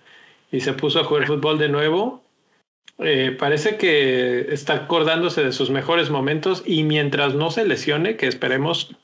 y 0.52 0.60
se 0.60 0.72
puso 0.72 1.00
a 1.00 1.04
jugar 1.04 1.26
fútbol 1.26 1.58
de 1.58 1.68
nuevo, 1.68 2.22
eh, 2.98 3.34
parece 3.36 3.76
que 3.76 4.52
está 4.52 4.74
acordándose 4.74 5.42
de 5.42 5.50
sus 5.50 5.70
mejores 5.70 6.10
momentos 6.10 6.62
y 6.64 6.84
mientras 6.84 7.34
no 7.34 7.50
se 7.50 7.66
lesione, 7.66 8.16
que 8.16 8.28
esperemos 8.28 8.94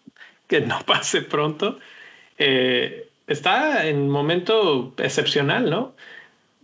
que 0.47 0.61
no 0.61 0.79
pase 0.87 1.23
pronto, 1.23 1.81
eh, 2.39 3.09
está 3.27 3.87
en 3.89 4.03
un 4.03 4.11
momento 4.11 4.95
excepcional, 4.99 5.71
¿no? 5.71 5.95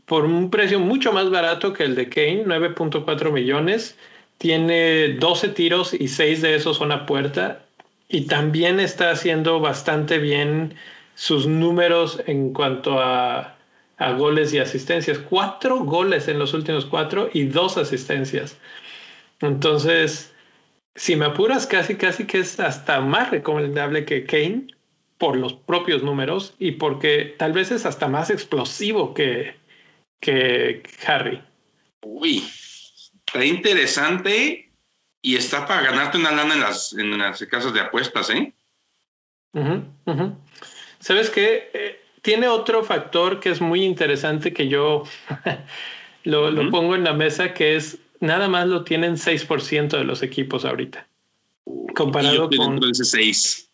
Por 0.06 0.24
un 0.24 0.50
precio 0.50 0.78
mucho 0.78 1.12
más 1.12 1.30
barato 1.30 1.72
que 1.72 1.82
el 1.82 1.96
de 1.96 2.08
Kane, 2.08 2.44
9.4 2.44 3.32
millones 3.32 3.98
tiene 4.38 5.14
12 5.14 5.48
tiros 5.48 5.94
y 5.94 6.06
6 6.06 6.42
de 6.42 6.54
esos 6.54 6.76
son 6.76 6.92
a 6.92 7.06
puerta. 7.06 7.65
Y 8.08 8.26
también 8.26 8.80
está 8.80 9.10
haciendo 9.10 9.60
bastante 9.60 10.18
bien 10.18 10.74
sus 11.14 11.46
números 11.46 12.22
en 12.26 12.52
cuanto 12.52 13.00
a, 13.00 13.56
a 13.96 14.12
goles 14.12 14.52
y 14.52 14.58
asistencias. 14.58 15.18
Cuatro 15.18 15.78
goles 15.80 16.28
en 16.28 16.38
los 16.38 16.54
últimos 16.54 16.86
cuatro 16.86 17.30
y 17.32 17.44
dos 17.44 17.76
asistencias. 17.78 18.58
Entonces, 19.40 20.34
si 20.94 21.16
me 21.16 21.26
apuras, 21.26 21.66
casi, 21.66 21.96
casi 21.96 22.26
que 22.26 22.38
es 22.38 22.58
hasta 22.60 23.00
más 23.00 23.30
recomendable 23.30 24.04
que 24.04 24.24
Kane 24.24 24.68
por 25.18 25.36
los 25.36 25.54
propios 25.54 26.02
números 26.02 26.54
y 26.58 26.72
porque 26.72 27.34
tal 27.38 27.52
vez 27.52 27.70
es 27.70 27.86
hasta 27.86 28.08
más 28.08 28.30
explosivo 28.30 29.14
que, 29.14 29.56
que 30.20 30.82
Harry. 31.06 31.42
Uy, 32.02 32.44
está 33.26 33.44
interesante 33.44 34.65
y 35.26 35.34
está 35.34 35.66
para 35.66 35.82
ganarte 35.82 36.18
una 36.18 36.30
lana 36.30 36.54
en 36.54 36.60
las, 36.60 36.92
en 36.92 37.18
las 37.18 37.44
casas 37.46 37.74
de 37.74 37.80
apuestas, 37.80 38.30
¿eh? 38.30 38.52
¿Sabes 41.00 41.30
qué? 41.30 41.68
Eh, 41.74 42.00
tiene 42.22 42.46
otro 42.46 42.84
factor 42.84 43.40
que 43.40 43.50
es 43.50 43.60
muy 43.60 43.82
interesante 43.82 44.52
que 44.52 44.68
yo 44.68 45.02
lo, 46.22 46.52
lo, 46.52 46.70
pongo 46.70 46.94
en 46.94 47.02
la 47.02 47.12
mesa, 47.12 47.54
que 47.54 47.74
es 47.74 47.98
nada 48.20 48.46
más 48.46 48.68
lo 48.68 48.84
tienen 48.84 49.16
6% 49.16 49.98
de 49.98 50.04
los 50.04 50.22
equipos 50.22 50.64
ahorita. 50.64 51.08
Comparado 51.96 52.48
con... 52.48 52.78
Ese 52.88 53.04
6. 53.04 53.68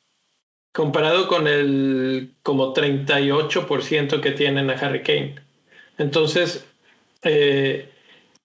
comparado 0.73 1.29
con 1.29 1.47
el 1.47 2.33
como 2.43 2.73
38% 2.73 4.23
que 4.23 4.31
tienen 4.31 4.71
a 4.71 4.73
Harry 4.73 5.03
Kane. 5.03 5.35
Entonces, 5.99 6.65
eh, 7.25 7.93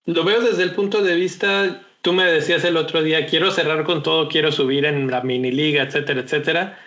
lo 0.04 0.26
veo 0.26 0.42
desde 0.42 0.64
el 0.64 0.72
punto 0.72 1.02
de 1.02 1.16
vista, 1.16 1.84
tú 2.02 2.14
me 2.14 2.26
decías 2.26 2.64
el 2.64 2.78
otro 2.78 3.04
día, 3.04 3.26
quiero 3.26 3.52
cerrar 3.52 3.84
con 3.84 4.04
todo, 4.04 4.28
quiero 4.28 4.52
subir 4.52 4.86
en 4.86 5.10
la 5.10 5.22
mini 5.22 5.52
liga, 5.52 5.84
etcétera, 5.84 6.22
etcétera. 6.22 6.80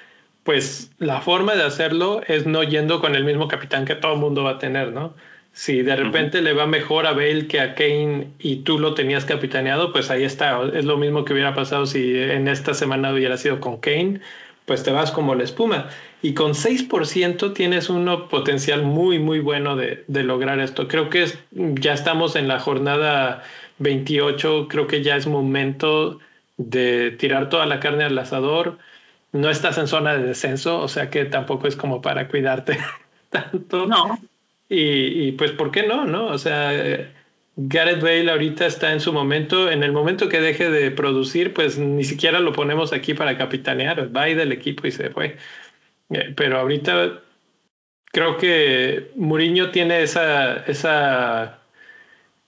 Pues 0.44 0.90
la 0.98 1.20
forma 1.20 1.54
de 1.54 1.62
hacerlo 1.62 2.22
es 2.26 2.46
no 2.46 2.62
yendo 2.62 3.00
con 3.00 3.14
el 3.14 3.24
mismo 3.24 3.48
capitán 3.48 3.84
que 3.84 3.94
todo 3.94 4.14
el 4.14 4.18
mundo 4.20 4.44
va 4.44 4.52
a 4.52 4.58
tener, 4.58 4.92
¿no? 4.92 5.14
Si 5.52 5.82
de 5.82 5.96
repente 5.96 6.42
le 6.42 6.52
va 6.52 6.66
mejor 6.66 7.06
a 7.06 7.12
Bale 7.12 7.48
que 7.48 7.60
a 7.60 7.74
Kane 7.74 8.28
y 8.38 8.56
tú 8.56 8.78
lo 8.78 8.94
tenías 8.94 9.24
capitaneado, 9.24 9.92
pues 9.92 10.10
ahí 10.10 10.22
está. 10.24 10.60
Es 10.74 10.84
lo 10.84 10.96
mismo 10.96 11.24
que 11.24 11.32
hubiera 11.32 11.54
pasado 11.54 11.86
si 11.86 12.16
en 12.16 12.46
esta 12.48 12.72
semana 12.72 13.12
hubiera 13.12 13.36
sido 13.36 13.60
con 13.60 13.78
Kane, 13.78 14.20
pues 14.64 14.84
te 14.84 14.92
vas 14.92 15.10
como 15.10 15.34
la 15.34 15.42
espuma. 15.42 15.88
Y 16.22 16.34
con 16.34 16.52
6% 16.52 17.52
tienes 17.52 17.90
un 17.90 18.28
potencial 18.28 18.82
muy, 18.82 19.18
muy 19.18 19.40
bueno 19.40 19.74
de, 19.74 20.04
de 20.06 20.22
lograr 20.22 20.60
esto. 20.60 20.86
Creo 20.86 21.10
que 21.10 21.26
ya 21.50 21.94
estamos 21.94 22.36
en 22.36 22.46
la 22.46 22.60
jornada 22.60 23.42
28, 23.80 24.68
creo 24.68 24.86
que 24.86 25.02
ya 25.02 25.16
es 25.16 25.26
momento 25.26 26.20
de 26.56 27.10
tirar 27.12 27.48
toda 27.48 27.66
la 27.66 27.80
carne 27.80 28.04
al 28.04 28.18
asador. 28.18 28.78
No 29.32 29.50
estás 29.50 29.78
en 29.78 29.88
zona 29.88 30.16
de 30.16 30.24
descenso, 30.24 30.80
o 30.80 30.88
sea 30.88 31.10
que 31.10 31.24
tampoco 31.24 31.66
es 31.66 31.76
como 31.76 32.00
para 32.00 32.28
cuidarte 32.28 32.78
tanto. 33.30 33.86
No. 33.86 34.18
Y, 34.68 35.26
y, 35.28 35.32
pues, 35.32 35.50
¿por 35.50 35.72
qué 35.72 35.84
no? 35.84 36.04
no? 36.04 36.26
O 36.26 36.38
sea, 36.38 36.72
Gareth 37.56 38.00
Bale 38.00 38.30
ahorita 38.30 38.66
está 38.66 38.92
en 38.92 39.00
su 39.00 39.12
momento, 39.12 39.70
en 39.70 39.82
el 39.82 39.92
momento 39.92 40.28
que 40.28 40.40
deje 40.40 40.70
de 40.70 40.90
producir, 40.90 41.52
pues 41.52 41.78
ni 41.78 42.04
siquiera 42.04 42.40
lo 42.40 42.52
ponemos 42.52 42.92
aquí 42.92 43.14
para 43.14 43.36
capitanear, 43.36 44.14
va 44.16 44.22
ahí 44.22 44.34
del 44.34 44.52
equipo 44.52 44.86
y 44.86 44.92
se 44.92 45.10
fue. 45.10 45.36
Eh, 46.10 46.32
pero 46.36 46.58
ahorita 46.58 47.20
creo 48.06 48.36
que 48.38 49.10
Mourinho 49.16 49.70
tiene 49.70 50.02
esa, 50.02 50.58
esa 50.66 51.59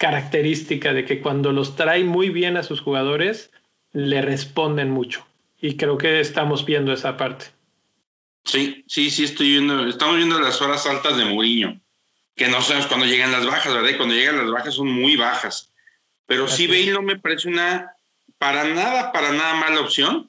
característica 0.03 0.93
de 0.93 1.05
que 1.05 1.21
cuando 1.21 1.53
los 1.53 1.77
trae 1.77 2.03
muy 2.03 2.31
bien 2.31 2.57
a 2.57 2.65
sus 2.65 2.81
jugadores, 2.81 3.53
le 3.93 4.21
responden 4.21 4.91
mucho. 4.91 5.25
Y 5.61 5.77
creo 5.77 5.97
que 5.97 6.19
estamos 6.19 6.67
viendo 6.67 6.93
esa 6.93 7.17
parte. 7.17 7.53
Sí, 8.45 8.85
sí, 8.89 9.11
sí, 9.11 9.23
estoy 9.23 9.51
viendo, 9.51 9.87
estamos 9.87 10.17
viendo 10.17 10.41
las 10.41 10.61
horas 10.61 10.85
altas 10.87 11.17
de 11.17 11.25
Mourinho 11.27 11.81
que 12.35 12.49
no 12.49 12.61
sabemos 12.63 12.89
cuándo 12.89 13.07
llegan 13.07 13.31
las 13.31 13.47
bajas, 13.47 13.73
¿verdad? 13.73 13.91
Y 13.91 13.97
cuando 13.97 14.17
llegan 14.17 14.39
las 14.39 14.51
bajas 14.51 14.75
son 14.75 14.89
muy 14.89 15.15
bajas. 15.15 15.71
Pero 16.27 16.49
sí, 16.49 16.67
Bale 16.67 16.91
no 16.91 17.03
me 17.03 17.21
parece 17.21 17.49
una, 17.49 17.93
para 18.39 18.65
nada, 18.65 19.13
para 19.13 19.31
nada 19.31 19.55
mala 19.55 19.83
opción. 19.83 20.29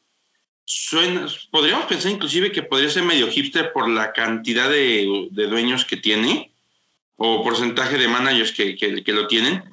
Suena, 0.65 1.25
podríamos 1.49 1.87
pensar 1.87 2.11
inclusive 2.11 2.51
que 2.51 2.61
podría 2.61 2.91
ser 2.91 3.01
medio 3.01 3.27
hipster 3.27 3.73
por 3.73 3.89
la 3.89 4.13
cantidad 4.13 4.69
de, 4.69 5.29
de 5.31 5.47
dueños 5.47 5.83
que 5.83 5.97
tiene 5.97 6.52
o 7.25 7.41
porcentaje 7.41 7.97
de 7.97 8.09
managers 8.09 8.51
que, 8.51 8.75
que, 8.75 9.01
que, 9.01 9.13
lo 9.13 9.27
tienen. 9.27 9.63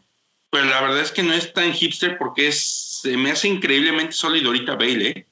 Pero 0.50 0.66
la 0.66 0.80
verdad 0.82 1.00
es 1.00 1.10
que 1.10 1.24
no 1.24 1.32
es 1.32 1.52
tan 1.52 1.72
hipster 1.72 2.16
porque 2.16 2.46
es, 2.46 3.00
se 3.02 3.16
me 3.16 3.32
hace 3.32 3.48
increíblemente 3.48 4.12
sólido 4.12 4.46
ahorita 4.48 4.76
Bale, 4.76 5.08
¿eh? 5.08 5.26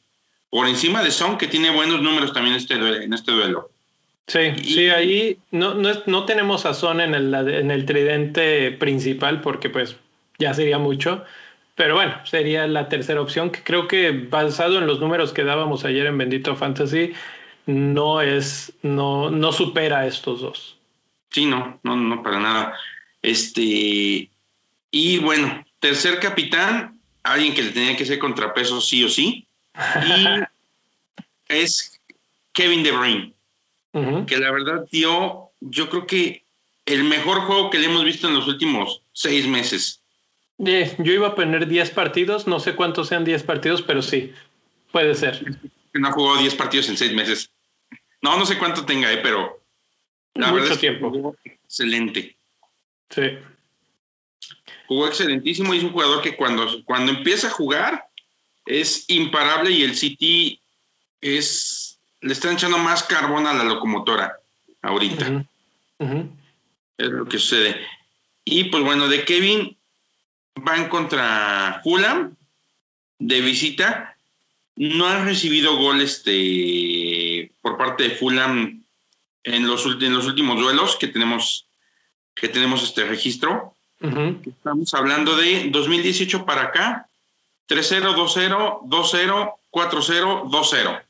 Por 0.50 0.66
encima 0.66 1.04
de 1.04 1.12
Son, 1.12 1.38
que 1.38 1.46
tiene 1.46 1.70
buenos 1.70 2.02
números 2.02 2.32
también 2.32 2.56
este, 2.56 2.74
en 2.74 3.12
este 3.12 3.30
duelo. 3.30 3.70
Sí, 4.26 4.52
sí, 4.64 4.88
ahí 4.88 5.38
no, 5.52 5.74
no, 5.74 5.90
no 6.06 6.24
tenemos 6.24 6.62
sazón 6.62 7.00
en 7.00 7.14
el, 7.14 7.32
en 7.32 7.70
el 7.70 7.86
tridente 7.86 8.72
principal 8.72 9.40
porque 9.40 9.70
pues 9.70 9.94
ya 10.38 10.52
sería 10.54 10.78
mucho, 10.78 11.24
pero 11.76 11.94
bueno, 11.94 12.14
sería 12.24 12.66
la 12.66 12.88
tercera 12.88 13.20
opción 13.20 13.50
que 13.50 13.62
creo 13.62 13.86
que 13.86 14.10
basado 14.10 14.78
en 14.78 14.88
los 14.88 14.98
números 14.98 15.32
que 15.32 15.44
dábamos 15.44 15.84
ayer 15.84 16.06
en 16.06 16.18
Bendito 16.18 16.56
Fantasy, 16.56 17.12
no 17.66 18.20
es, 18.20 18.72
no, 18.82 19.30
no 19.30 19.52
supera 19.52 20.00
a 20.00 20.06
estos 20.08 20.40
dos. 20.40 20.77
Sí, 21.30 21.46
no, 21.46 21.78
no, 21.82 21.96
no, 21.96 22.22
para 22.22 22.40
nada. 22.40 22.74
Este, 23.22 24.30
y 24.90 25.18
bueno, 25.18 25.64
tercer 25.80 26.18
capitán, 26.20 26.98
alguien 27.22 27.54
que 27.54 27.62
le 27.62 27.70
tenía 27.70 27.96
que 27.96 28.06
ser 28.06 28.18
contrapeso 28.18 28.80
sí 28.80 29.04
o 29.04 29.08
sí, 29.08 29.46
y 30.06 30.24
es 31.48 32.00
Kevin 32.52 32.82
De 32.82 32.92
Bruyne 32.92 33.34
que 34.26 34.38
la 34.38 34.50
verdad 34.50 34.86
dio, 34.90 35.50
yo 35.60 35.88
creo 35.88 36.06
que 36.06 36.44
el 36.86 37.04
mejor 37.04 37.40
juego 37.40 37.70
que 37.70 37.78
le 37.78 37.86
hemos 37.86 38.04
visto 38.04 38.28
en 38.28 38.34
los 38.34 38.46
últimos 38.46 39.02
seis 39.12 39.46
meses. 39.46 40.00
yo 40.58 41.12
iba 41.12 41.28
a 41.28 41.34
poner 41.34 41.66
10 41.66 41.90
partidos, 41.90 42.46
no 42.46 42.60
sé 42.60 42.74
cuántos 42.74 43.08
sean 43.08 43.24
10 43.24 43.42
partidos, 43.44 43.82
pero 43.82 44.02
sí, 44.02 44.32
puede 44.92 45.14
ser. 45.14 45.58
No 45.94 46.08
ha 46.08 46.12
jugado 46.12 46.40
10 46.40 46.54
partidos 46.54 46.88
en 46.88 46.96
seis 46.96 47.12
meses. 47.12 47.50
No, 48.22 48.36
no 48.38 48.46
sé 48.46 48.58
cuánto 48.58 48.84
tenga, 48.84 49.12
eh, 49.12 49.20
pero 49.22 49.60
la 50.38 50.52
Mucho 50.52 50.78
tiempo. 50.78 51.36
excelente. 51.44 52.36
Sí. 53.10 53.22
Jugó 54.86 55.08
excelentísimo 55.08 55.74
y 55.74 55.78
es 55.78 55.84
un 55.84 55.92
jugador 55.92 56.22
que 56.22 56.36
cuando, 56.36 56.84
cuando 56.84 57.12
empieza 57.12 57.48
a 57.48 57.52
jugar 57.52 58.06
es 58.64 59.04
imparable 59.08 59.70
y 59.70 59.82
el 59.82 59.96
City 59.96 60.60
es 61.20 61.88
le 62.20 62.32
están 62.32 62.54
echando 62.54 62.78
más 62.78 63.04
carbón 63.04 63.46
a 63.46 63.54
la 63.54 63.64
locomotora 63.64 64.38
ahorita. 64.82 65.44
Es 65.98 67.08
lo 67.08 67.26
que 67.26 67.38
sucede. 67.38 67.80
Y 68.44 68.64
pues 68.64 68.82
bueno, 68.82 69.08
de 69.08 69.24
Kevin 69.24 69.76
van 70.56 70.88
contra 70.88 71.80
Fulham 71.84 72.34
de 73.18 73.40
visita. 73.40 74.16
No 74.76 75.06
han 75.06 75.24
recibido 75.24 75.76
goles 75.76 76.24
de, 76.24 77.52
por 77.62 77.76
parte 77.76 78.04
de 78.04 78.10
Fulham 78.10 78.84
en 79.44 79.66
los, 79.66 79.86
en 79.86 80.12
los 80.12 80.26
últimos 80.26 80.58
duelos 80.58 80.96
que 80.96 81.08
tenemos, 81.08 81.66
que 82.34 82.48
tenemos 82.48 82.82
este 82.82 83.04
registro. 83.04 83.74
Estamos 84.00 84.94
hablando 84.94 85.36
de 85.36 85.70
2018 85.70 86.44
para 86.44 86.64
acá, 86.64 87.08
3-0, 87.68 88.14
2-0, 88.14 88.80
2-0, 88.88 89.54
4-0, 89.70 90.50
2-0. 90.50 91.02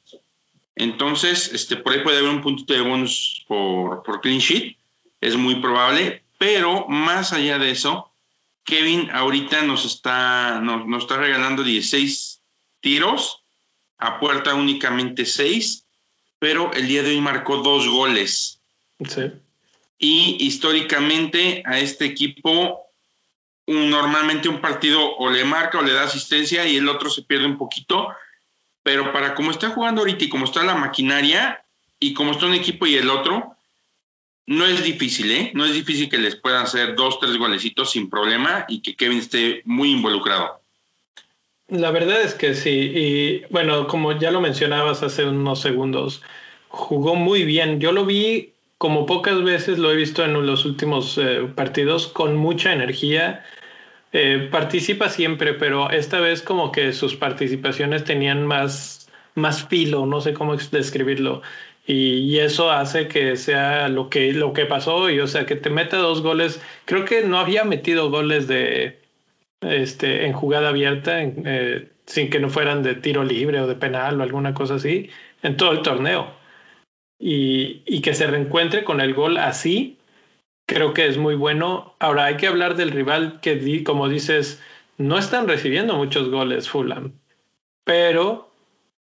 Entonces, 0.76 1.52
este, 1.52 1.76
por 1.76 1.92
ahí 1.92 2.00
puede 2.02 2.18
haber 2.18 2.30
un 2.30 2.40
puntito 2.40 2.72
de 2.72 2.80
bonus 2.80 3.44
por, 3.48 4.02
por 4.02 4.20
clean 4.20 4.38
sheet, 4.38 4.76
es 5.20 5.36
muy 5.36 5.56
probable, 5.56 6.22
pero 6.38 6.86
más 6.86 7.32
allá 7.32 7.58
de 7.58 7.72
eso, 7.72 8.12
Kevin 8.64 9.10
ahorita 9.10 9.62
nos 9.62 9.84
está, 9.84 10.60
nos, 10.60 10.86
nos 10.86 11.02
está 11.02 11.16
regalando 11.16 11.64
16 11.64 12.40
tiros, 12.80 13.42
a 13.98 14.20
puerta 14.20 14.54
únicamente 14.54 15.26
6, 15.26 15.84
pero 16.38 16.72
el 16.72 16.88
día 16.88 17.02
de 17.02 17.10
hoy 17.10 17.20
marcó 17.20 17.58
dos 17.58 17.88
goles. 17.88 18.60
Sí. 19.08 19.32
Y 19.98 20.36
históricamente 20.40 21.62
a 21.66 21.78
este 21.78 22.04
equipo, 22.04 22.82
un, 23.66 23.90
normalmente 23.90 24.48
un 24.48 24.60
partido 24.60 25.16
o 25.16 25.30
le 25.30 25.44
marca 25.44 25.78
o 25.78 25.82
le 25.82 25.92
da 25.92 26.04
asistencia 26.04 26.66
y 26.66 26.76
el 26.76 26.88
otro 26.88 27.10
se 27.10 27.22
pierde 27.22 27.46
un 27.46 27.58
poquito 27.58 28.08
pero 28.88 29.12
para 29.12 29.34
cómo 29.34 29.50
está 29.50 29.68
jugando 29.68 30.00
ahorita 30.00 30.24
y 30.24 30.28
cómo 30.30 30.46
está 30.46 30.64
la 30.64 30.74
maquinaria 30.74 31.62
y 32.00 32.14
cómo 32.14 32.32
está 32.32 32.46
un 32.46 32.54
equipo 32.54 32.86
y 32.86 32.94
el 32.94 33.10
otro, 33.10 33.54
no 34.46 34.64
es 34.64 34.82
difícil, 34.82 35.30
¿eh? 35.30 35.50
No 35.52 35.66
es 35.66 35.74
difícil 35.74 36.08
que 36.08 36.16
les 36.16 36.36
puedan 36.36 36.62
hacer 36.62 36.94
dos, 36.94 37.20
tres 37.20 37.36
golecitos 37.36 37.90
sin 37.90 38.08
problema 38.08 38.64
y 38.66 38.80
que 38.80 38.96
Kevin 38.96 39.18
esté 39.18 39.60
muy 39.66 39.90
involucrado. 39.90 40.62
La 41.68 41.90
verdad 41.90 42.22
es 42.22 42.34
que 42.34 42.54
sí. 42.54 42.92
Y 42.94 43.44
bueno, 43.50 43.86
como 43.86 44.12
ya 44.12 44.30
lo 44.30 44.40
mencionabas 44.40 45.02
hace 45.02 45.24
unos 45.24 45.60
segundos, 45.60 46.22
jugó 46.68 47.14
muy 47.14 47.44
bien. 47.44 47.80
Yo 47.80 47.92
lo 47.92 48.06
vi 48.06 48.54
como 48.78 49.06
pocas 49.06 49.42
veces 49.42 49.78
lo 49.78 49.90
he 49.92 49.96
visto 49.96 50.24
en 50.24 50.34
los 50.46 50.64
últimos 50.64 51.18
eh, 51.18 51.48
partidos, 51.54 52.08
con 52.08 52.36
mucha 52.36 52.72
energía 52.72 53.44
eh, 54.12 54.48
participa 54.50 55.10
siempre, 55.10 55.54
pero 55.54 55.90
esta 55.90 56.20
vez 56.20 56.42
como 56.42 56.72
que 56.72 56.92
sus 56.92 57.14
participaciones 57.14 58.04
tenían 58.04 58.46
más, 58.46 59.08
más 59.34 59.66
filo, 59.68 60.06
no 60.06 60.20
sé 60.20 60.32
cómo 60.34 60.56
describirlo. 60.56 61.42
Y, 61.86 62.38
eso 62.38 62.70
hace 62.70 63.08
que 63.08 63.36
sea 63.36 63.88
lo 63.88 64.10
que, 64.10 64.32
lo 64.32 64.52
que 64.52 64.66
pasó, 64.66 65.10
y 65.10 65.20
o 65.20 65.26
sea, 65.26 65.46
que 65.46 65.56
te 65.56 65.70
meta 65.70 65.96
dos 65.98 66.22
goles. 66.22 66.60
Creo 66.84 67.04
que 67.04 67.22
no 67.24 67.38
había 67.38 67.64
metido 67.64 68.10
goles 68.10 68.46
de 68.48 68.97
este 69.60 70.26
en 70.26 70.32
jugada 70.32 70.68
abierta, 70.68 71.22
eh, 71.22 71.90
sin 72.06 72.30
que 72.30 72.40
no 72.40 72.48
fueran 72.50 72.82
de 72.82 72.94
tiro 72.94 73.24
libre 73.24 73.60
o 73.60 73.66
de 73.66 73.74
penal 73.74 74.20
o 74.20 74.22
alguna 74.22 74.54
cosa 74.54 74.76
así, 74.76 75.10
en 75.42 75.56
todo 75.56 75.72
el 75.72 75.82
torneo. 75.82 76.36
Y, 77.20 77.82
y 77.86 78.00
que 78.00 78.14
se 78.14 78.26
reencuentre 78.26 78.84
con 78.84 79.00
el 79.00 79.12
gol 79.14 79.38
así, 79.38 79.98
creo 80.68 80.92
que 80.94 81.06
es 81.06 81.16
muy 81.16 81.34
bueno. 81.34 81.96
Ahora 81.98 82.26
hay 82.26 82.36
que 82.36 82.46
hablar 82.46 82.76
del 82.76 82.90
rival 82.90 83.40
que, 83.40 83.82
como 83.82 84.08
dices, 84.08 84.62
no 84.98 85.18
están 85.18 85.48
recibiendo 85.48 85.96
muchos 85.96 86.28
goles 86.30 86.68
Fulham, 86.68 87.14
pero 87.84 88.52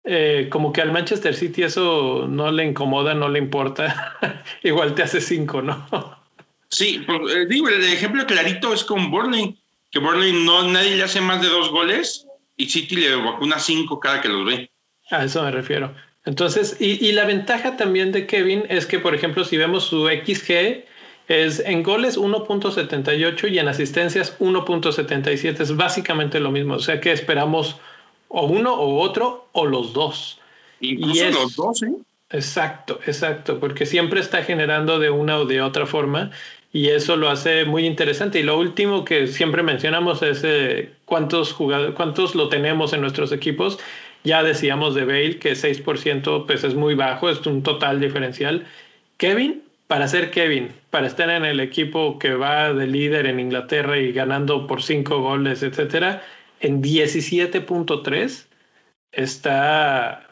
eh, 0.05 0.47
como 0.49 0.71
que 0.71 0.81
al 0.81 0.91
Manchester 0.91 1.35
City 1.35 1.63
eso 1.63 2.25
no 2.27 2.51
le 2.51 2.63
incomoda, 2.63 3.13
no 3.13 3.27
le 3.27 3.39
importa. 3.39 4.17
Igual 4.63 4.95
te 4.95 5.03
hace 5.03 5.19
cinco, 5.21 5.61
¿no? 5.61 5.85
sí, 6.69 7.05
eh, 7.07 7.45
digo, 7.47 7.67
el 7.67 7.83
ejemplo 7.83 8.25
clarito 8.25 8.73
es 8.73 8.83
con 8.83 9.11
Burnley, 9.11 9.58
que 9.91 9.99
Burnley 9.99 10.33
no, 10.33 10.63
nadie 10.63 10.95
le 10.95 11.03
hace 11.03 11.21
más 11.21 11.41
de 11.41 11.47
dos 11.47 11.69
goles 11.69 12.27
y 12.57 12.69
City 12.69 12.95
le 12.97 13.15
vacuna 13.15 13.59
cinco 13.59 13.99
cada 13.99 14.21
que 14.21 14.29
los 14.29 14.45
ve. 14.45 14.69
A 15.09 15.23
eso 15.23 15.43
me 15.43 15.51
refiero. 15.51 15.93
Entonces, 16.25 16.77
y, 16.79 17.03
y, 17.05 17.13
la 17.13 17.25
ventaja 17.25 17.77
también 17.77 18.11
de 18.11 18.27
Kevin 18.27 18.63
es 18.69 18.85
que, 18.85 18.99
por 18.99 19.15
ejemplo, 19.15 19.45
si 19.45 19.57
vemos 19.57 19.85
su 19.85 20.07
XG, 20.07 20.83
es 21.29 21.59
en 21.59 21.83
goles 21.83 22.17
1.78 22.17 23.51
y 23.51 23.59
en 23.59 23.67
asistencias 23.67 24.37
1.77. 24.39 25.61
Es 25.61 25.75
básicamente 25.75 26.39
lo 26.39 26.51
mismo. 26.51 26.75
O 26.75 26.79
sea 26.79 26.99
que 26.99 27.11
esperamos 27.11 27.77
o 28.27 28.45
uno 28.45 28.73
o 28.73 28.99
otro 28.99 29.47
o 29.53 29.65
los 29.65 29.93
dos. 29.93 30.39
Incluso 30.81 31.29
los 31.29 31.55
dos, 31.55 31.83
¿eh? 31.83 31.93
Exacto, 32.31 32.99
exacto, 33.07 33.59
porque 33.59 33.87
siempre 33.87 34.19
está 34.19 34.43
generando 34.43 34.99
de 34.99 35.09
una 35.09 35.37
o 35.37 35.45
de 35.45 35.61
otra 35.61 35.87
forma 35.87 36.29
y 36.71 36.89
eso 36.89 37.15
lo 37.15 37.29
hace 37.29 37.65
muy 37.65 37.85
interesante. 37.85 38.39
Y 38.39 38.43
lo 38.43 38.57
último 38.57 39.05
que 39.05 39.27
siempre 39.27 39.63
mencionamos 39.63 40.21
es 40.21 40.43
eh, 40.43 40.91
cuántos 41.05 41.53
jugadores, 41.53 41.95
cuántos 41.95 42.35
lo 42.35 42.49
tenemos 42.49 42.93
en 42.93 43.01
nuestros 43.01 43.31
equipos. 43.31 43.79
Ya 44.23 44.43
decíamos 44.43 44.95
de 44.95 45.05
Bale 45.05 45.39
que 45.39 45.53
6% 45.53 46.45
pues 46.45 46.63
es 46.63 46.75
muy 46.75 46.93
bajo, 46.95 47.29
es 47.29 47.45
un 47.45 47.63
total 47.63 47.99
diferencial. 47.99 48.67
Kevin, 49.17 49.63
para 49.87 50.07
ser 50.07 50.31
Kevin, 50.31 50.71
para 50.91 51.07
estar 51.07 51.29
en 51.29 51.45
el 51.45 51.59
equipo 51.59 52.19
que 52.19 52.33
va 52.35 52.73
de 52.73 52.87
líder 52.87 53.25
en 53.25 53.39
Inglaterra 53.39 53.97
y 53.97 54.11
ganando 54.11 54.67
por 54.67 54.83
5 54.83 55.21
goles, 55.21 55.63
etcétera, 55.63 56.23
en 56.61 56.83
17.3 56.83 58.47
está 59.11 60.27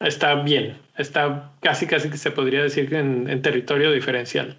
está 0.00 0.34
bien, 0.36 0.78
está 0.96 1.52
casi 1.60 1.86
casi 1.86 2.10
que 2.10 2.16
se 2.16 2.30
podría 2.30 2.62
decir 2.62 2.88
que 2.88 2.98
en 2.98 3.42
territorio 3.42 3.92
diferencial. 3.92 4.56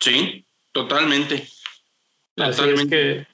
Sí, 0.00 0.44
totalmente. 0.72 1.46
Así 2.36 2.62
es 2.68 2.86
que 2.86 3.26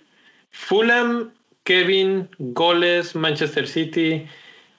Fulham, 0.51 1.33
Kevin, 1.65 2.29
goles, 2.39 3.15
Manchester 3.15 3.67
City. 3.67 4.27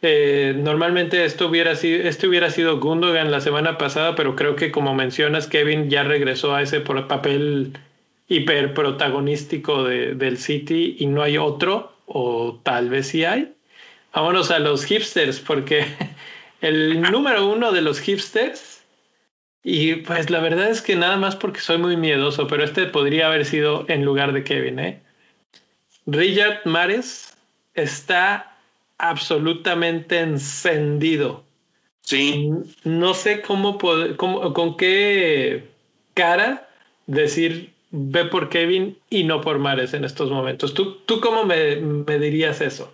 Eh, 0.01 0.53
normalmente 0.57 1.23
esto 1.25 1.47
hubiera 1.47 1.75
sido, 1.75 2.07
este 2.07 2.27
hubiera 2.27 2.49
sido 2.49 2.79
Gundogan 2.79 3.31
la 3.31 3.41
semana 3.41 3.77
pasada, 3.77 4.15
pero 4.15 4.35
creo 4.35 4.55
que 4.55 4.71
como 4.71 4.95
mencionas, 4.95 5.47
Kevin 5.47 5.89
ya 5.89 6.03
regresó 6.03 6.55
a 6.55 6.61
ese 6.61 6.81
papel 6.81 7.73
hiper 8.27 8.73
protagonístico 8.73 9.83
de, 9.83 10.15
del 10.15 10.37
City 10.37 10.95
y 10.99 11.05
no 11.05 11.21
hay 11.21 11.37
otro, 11.37 11.93
o 12.05 12.59
tal 12.63 12.89
vez 12.89 13.07
sí 13.07 13.25
hay. 13.25 13.53
Vámonos 14.13 14.51
a 14.51 14.59
los 14.59 14.85
hipsters, 14.85 15.39
porque 15.39 15.85
el 16.61 17.01
número 17.01 17.47
uno 17.47 17.71
de 17.71 17.81
los 17.81 17.99
hipsters 17.99 18.80
y 19.63 19.95
pues 19.97 20.29
la 20.29 20.39
verdad 20.39 20.69
es 20.69 20.81
que 20.81 20.95
nada 20.95 21.17
más 21.17 21.35
porque 21.35 21.59
soy 21.59 21.77
muy 21.77 21.97
miedoso, 21.97 22.47
pero 22.47 22.63
este 22.63 22.85
podría 22.87 23.27
haber 23.27 23.45
sido 23.45 23.85
en 23.87 24.03
lugar 24.03 24.33
de 24.33 24.43
Kevin, 24.43 24.79
¿eh? 24.79 25.01
Richard 26.07 26.61
Mares 26.65 27.37
está 27.75 28.57
absolutamente 28.97 30.19
encendido. 30.19 31.43
Sí. 32.01 32.49
No 32.83 33.13
sé 33.13 33.41
cómo, 33.41 33.77
cómo 34.17 34.53
con 34.53 34.77
qué 34.77 35.69
cara 36.15 36.67
decir 37.05 37.71
ve 37.91 38.25
por 38.25 38.49
Kevin 38.49 38.97
y 39.09 39.23
no 39.23 39.41
por 39.41 39.59
Mares 39.59 39.93
en 39.93 40.05
estos 40.05 40.31
momentos. 40.31 40.73
¿Tú, 40.73 40.95
tú 41.05 41.19
cómo 41.19 41.45
me, 41.45 41.75
me 41.75 42.17
dirías 42.17 42.61
eso? 42.61 42.91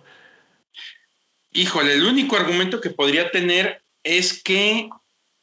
Híjole, 1.52 1.94
el 1.94 2.04
único 2.04 2.36
argumento 2.36 2.80
que 2.80 2.90
podría 2.90 3.30
tener 3.30 3.80
es 4.02 4.42
que 4.42 4.90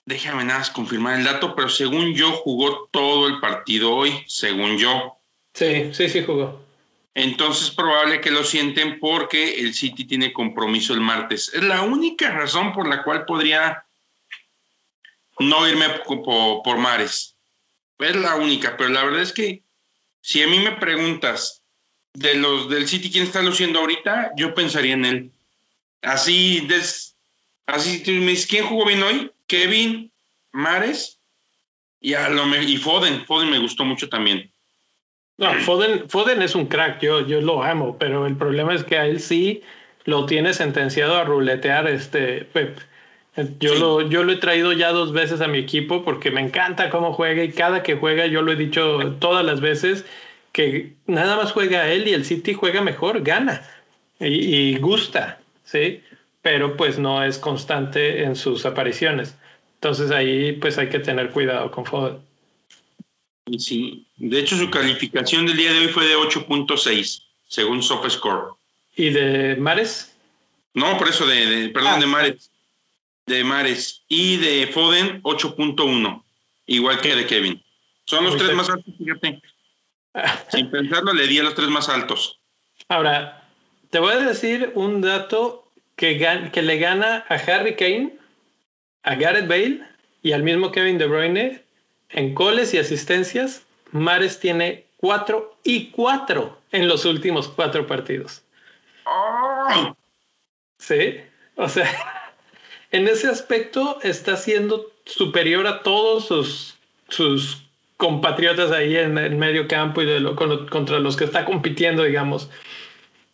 déjame 0.05 0.45
nada 0.45 0.59
más 0.59 0.69
confirmar 0.69 1.19
el 1.19 1.25
dato, 1.25 1.55
pero 1.55 1.69
según 1.69 2.13
yo 2.13 2.31
jugó 2.31 2.87
todo 2.91 3.27
el 3.27 3.39
partido 3.39 3.93
hoy, 3.93 4.23
según 4.27 4.77
yo. 4.77 5.17
Sí, 5.53 5.93
sí, 5.93 6.09
sí 6.09 6.23
jugó. 6.23 6.63
Entonces 7.13 7.69
es 7.69 7.75
probable 7.75 8.19
que 8.19 8.29
lo 8.29 8.43
sienten 8.43 8.99
porque 8.99 9.59
el 9.59 9.73
City 9.73 10.05
tiene 10.05 10.33
compromiso 10.33 10.93
el 10.93 10.99
martes. 10.99 11.49
Es 11.53 11.63
la 11.63 11.81
única 11.81 12.29
razón 12.29 12.73
por 12.73 12.87
la 12.87 13.03
cual 13.03 13.25
podría 13.25 13.85
no 15.39 15.67
irme 15.67 15.89
por, 16.05 16.61
por 16.61 16.77
Mares. 16.77 17.35
Es 17.99 18.15
la 18.15 18.35
única, 18.35 18.75
pero 18.77 18.89
la 18.89 19.05
verdad 19.05 19.21
es 19.21 19.31
que 19.31 19.61
si 20.21 20.43
a 20.43 20.47
mí 20.47 20.59
me 20.59 20.73
preguntas 20.73 21.61
de 22.13 22.35
los 22.35 22.69
del 22.69 22.87
City 22.87 23.09
quién 23.09 23.25
está 23.25 23.41
luciendo 23.41 23.79
ahorita, 23.79 24.31
yo 24.35 24.53
pensaría 24.53 24.93
en 24.93 25.05
él. 25.05 25.31
Así, 26.01 26.61
des, 26.67 27.15
así 27.65 28.03
tú 28.03 28.11
me 28.11 28.31
dices, 28.31 28.47
¿quién 28.47 28.65
jugó 28.65 28.85
bien 28.85 29.03
hoy? 29.03 29.31
Kevin, 29.47 30.11
Mares 30.51 31.19
y, 31.99 32.13
a 32.13 32.29
lo 32.29 32.45
y 32.61 32.77
Foden. 32.77 33.25
Foden 33.25 33.49
me 33.49 33.59
gustó 33.59 33.85
mucho 33.85 34.09
también. 34.09 34.51
No, 35.37 35.53
Foden, 35.55 36.09
Foden 36.09 36.41
es 36.41 36.55
un 36.55 36.67
crack, 36.67 37.01
yo, 37.01 37.25
yo 37.27 37.41
lo 37.41 37.61
amo, 37.61 37.97
pero 37.97 38.25
el 38.25 38.37
problema 38.37 38.73
es 38.73 38.83
que 38.83 38.97
a 38.97 39.05
él 39.05 39.19
sí 39.19 39.61
lo 40.05 40.25
tiene 40.25 40.53
sentenciado 40.53 41.17
a 41.17 41.25
ruletear 41.25 41.87
este 41.87 42.45
Pep. 42.45 42.79
Yo, 43.59 43.75
lo, 43.75 44.09
yo 44.09 44.23
lo 44.23 44.31
he 44.31 44.37
traído 44.37 44.71
ya 44.71 44.93
dos 44.93 45.11
veces 45.11 45.41
a 45.41 45.47
mi 45.49 45.57
equipo 45.57 46.05
porque 46.05 46.31
me 46.31 46.39
encanta 46.39 46.89
cómo 46.89 47.11
juega 47.11 47.43
y 47.43 47.51
cada 47.51 47.83
que 47.83 47.95
juega, 47.95 48.27
yo 48.27 48.41
lo 48.41 48.53
he 48.53 48.55
dicho 48.55 49.17
todas 49.19 49.45
las 49.45 49.59
veces, 49.59 50.05
que 50.53 50.93
nada 51.05 51.35
más 51.35 51.51
juega 51.51 51.91
él 51.91 52.07
y 52.07 52.13
el 52.13 52.23
City 52.23 52.53
juega 52.53 52.81
mejor, 52.81 53.23
gana 53.23 53.61
y, 54.21 54.27
y 54.27 54.77
gusta, 54.77 55.39
¿sí? 55.65 56.01
Pero 56.45 56.77
pues 56.77 56.99
no 56.99 57.23
es 57.23 57.39
constante 57.39 58.21
en 58.21 58.35
sus 58.35 58.67
apariciones. 58.67 59.33
Entonces 59.77 60.11
ahí 60.11 60.51
pues 60.51 60.77
hay 60.77 60.89
que 60.89 60.99
tener 60.99 61.31
cuidado 61.31 61.71
con 61.71 61.87
Foden. 61.87 62.19
Sí, 63.57 64.05
de 64.17 64.41
hecho 64.41 64.55
su 64.55 64.69
calificación 64.69 65.47
del 65.47 65.57
día 65.57 65.73
de 65.73 65.79
hoy 65.79 65.87
fue 65.87 66.05
de 66.05 66.15
8.6, 66.15 67.23
según 67.47 67.81
SofaScore. 67.81 68.53
¿Y 68.95 69.09
de 69.09 69.55
Mares? 69.55 70.15
No, 70.75 70.95
por 70.99 71.07
eso 71.07 71.25
de, 71.25 71.71
perdón, 71.73 71.93
ah, 71.95 71.99
de 71.99 72.05
Mares. 72.05 72.51
De 73.25 73.43
Mares. 73.43 74.03
Y 74.07 74.37
de 74.37 74.67
Foden 74.67 75.23
8.1, 75.23 76.23
igual 76.67 77.01
que 77.01 77.15
de 77.15 77.25
Kevin. 77.25 77.63
Son 78.05 78.23
los 78.23 78.37
tres 78.37 78.53
más 78.53 78.69
altos, 78.69 78.93
fíjate. 78.99 79.41
Sin 80.51 80.69
pensarlo, 80.69 81.11
le 81.11 81.25
di 81.25 81.39
a 81.39 81.43
los 81.43 81.55
tres 81.55 81.69
más 81.69 81.89
altos. 81.89 82.39
Ahora, 82.87 83.49
te 83.89 83.97
voy 83.97 84.13
a 84.13 84.19
decir 84.19 84.73
un 84.75 85.01
dato 85.01 85.64
que, 85.95 86.49
que 86.51 86.61
le 86.61 86.77
gana 86.77 87.25
a 87.29 87.35
Harry 87.35 87.75
Kane, 87.75 88.13
a 89.03 89.15
Gareth 89.15 89.47
Bale 89.47 89.81
y 90.21 90.31
al 90.31 90.43
mismo 90.43 90.71
Kevin 90.71 90.97
De 90.97 91.05
Bruyne 91.05 91.61
en 92.09 92.33
goles 92.33 92.73
y 92.73 92.77
asistencias. 92.77 93.65
Mares 93.91 94.39
tiene 94.39 94.85
cuatro 94.97 95.57
y 95.63 95.91
cuatro 95.91 96.57
en 96.71 96.87
los 96.87 97.05
últimos 97.05 97.47
cuatro 97.47 97.87
partidos. 97.87 98.43
Sí, 100.79 101.17
o 101.55 101.69
sea, 101.69 101.89
en 102.91 103.07
ese 103.07 103.27
aspecto 103.27 103.99
está 104.03 104.35
siendo 104.37 104.91
superior 105.05 105.67
a 105.67 105.83
todos 105.83 106.27
sus, 106.27 106.77
sus 107.09 107.63
compatriotas 107.97 108.71
ahí 108.71 108.97
en 108.97 109.17
el 109.17 109.35
medio 109.35 109.67
campo 109.67 110.01
y 110.01 110.05
de 110.05 110.19
lo, 110.19 110.35
contra 110.35 110.99
los 110.99 111.15
que 111.15 111.23
está 111.23 111.45
compitiendo, 111.45 112.03
digamos. 112.03 112.49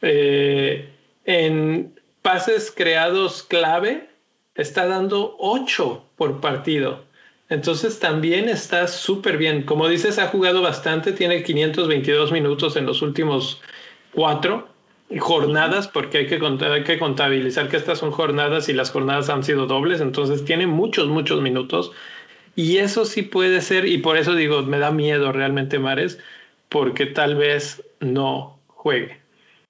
Eh, 0.02 0.89
en, 1.26 2.00
pases 2.21 2.71
creados 2.75 3.43
clave, 3.43 4.10
está 4.55 4.88
dando 4.88 5.36
8 5.39 6.03
por 6.15 6.41
partido. 6.41 7.03
Entonces 7.49 7.99
también 7.99 8.47
está 8.47 8.88
súper 8.88 9.38
bien. 9.38 9.63
Como 9.63 9.88
dices, 9.89 10.19
ha 10.19 10.27
jugado 10.27 10.62
bastante, 10.62 11.12
tiene 11.12 11.43
522 11.43 12.31
minutos 12.31 12.75
en 12.77 12.86
los 12.86 13.01
últimos 13.01 13.62
cuatro 14.13 14.69
jornadas, 15.19 15.88
porque 15.88 16.19
hay 16.19 16.27
que, 16.27 16.39
hay 16.65 16.84
que 16.84 16.97
contabilizar 16.97 17.67
que 17.67 17.77
estas 17.77 17.99
son 17.99 18.12
jornadas 18.12 18.69
y 18.69 18.73
las 18.73 18.91
jornadas 18.91 19.29
han 19.29 19.43
sido 19.43 19.65
dobles, 19.65 19.99
entonces 19.99 20.45
tiene 20.45 20.67
muchos, 20.67 21.07
muchos 21.07 21.41
minutos. 21.41 21.91
Y 22.55 22.77
eso 22.77 23.05
sí 23.05 23.21
puede 23.21 23.62
ser, 23.62 23.86
y 23.86 23.97
por 23.97 24.17
eso 24.17 24.36
digo, 24.36 24.62
me 24.62 24.79
da 24.79 24.91
miedo 24.91 25.31
realmente 25.31 25.79
Mares, 25.79 26.19
porque 26.69 27.05
tal 27.05 27.36
vez 27.36 27.84
no 27.99 28.60
juegue. 28.67 29.19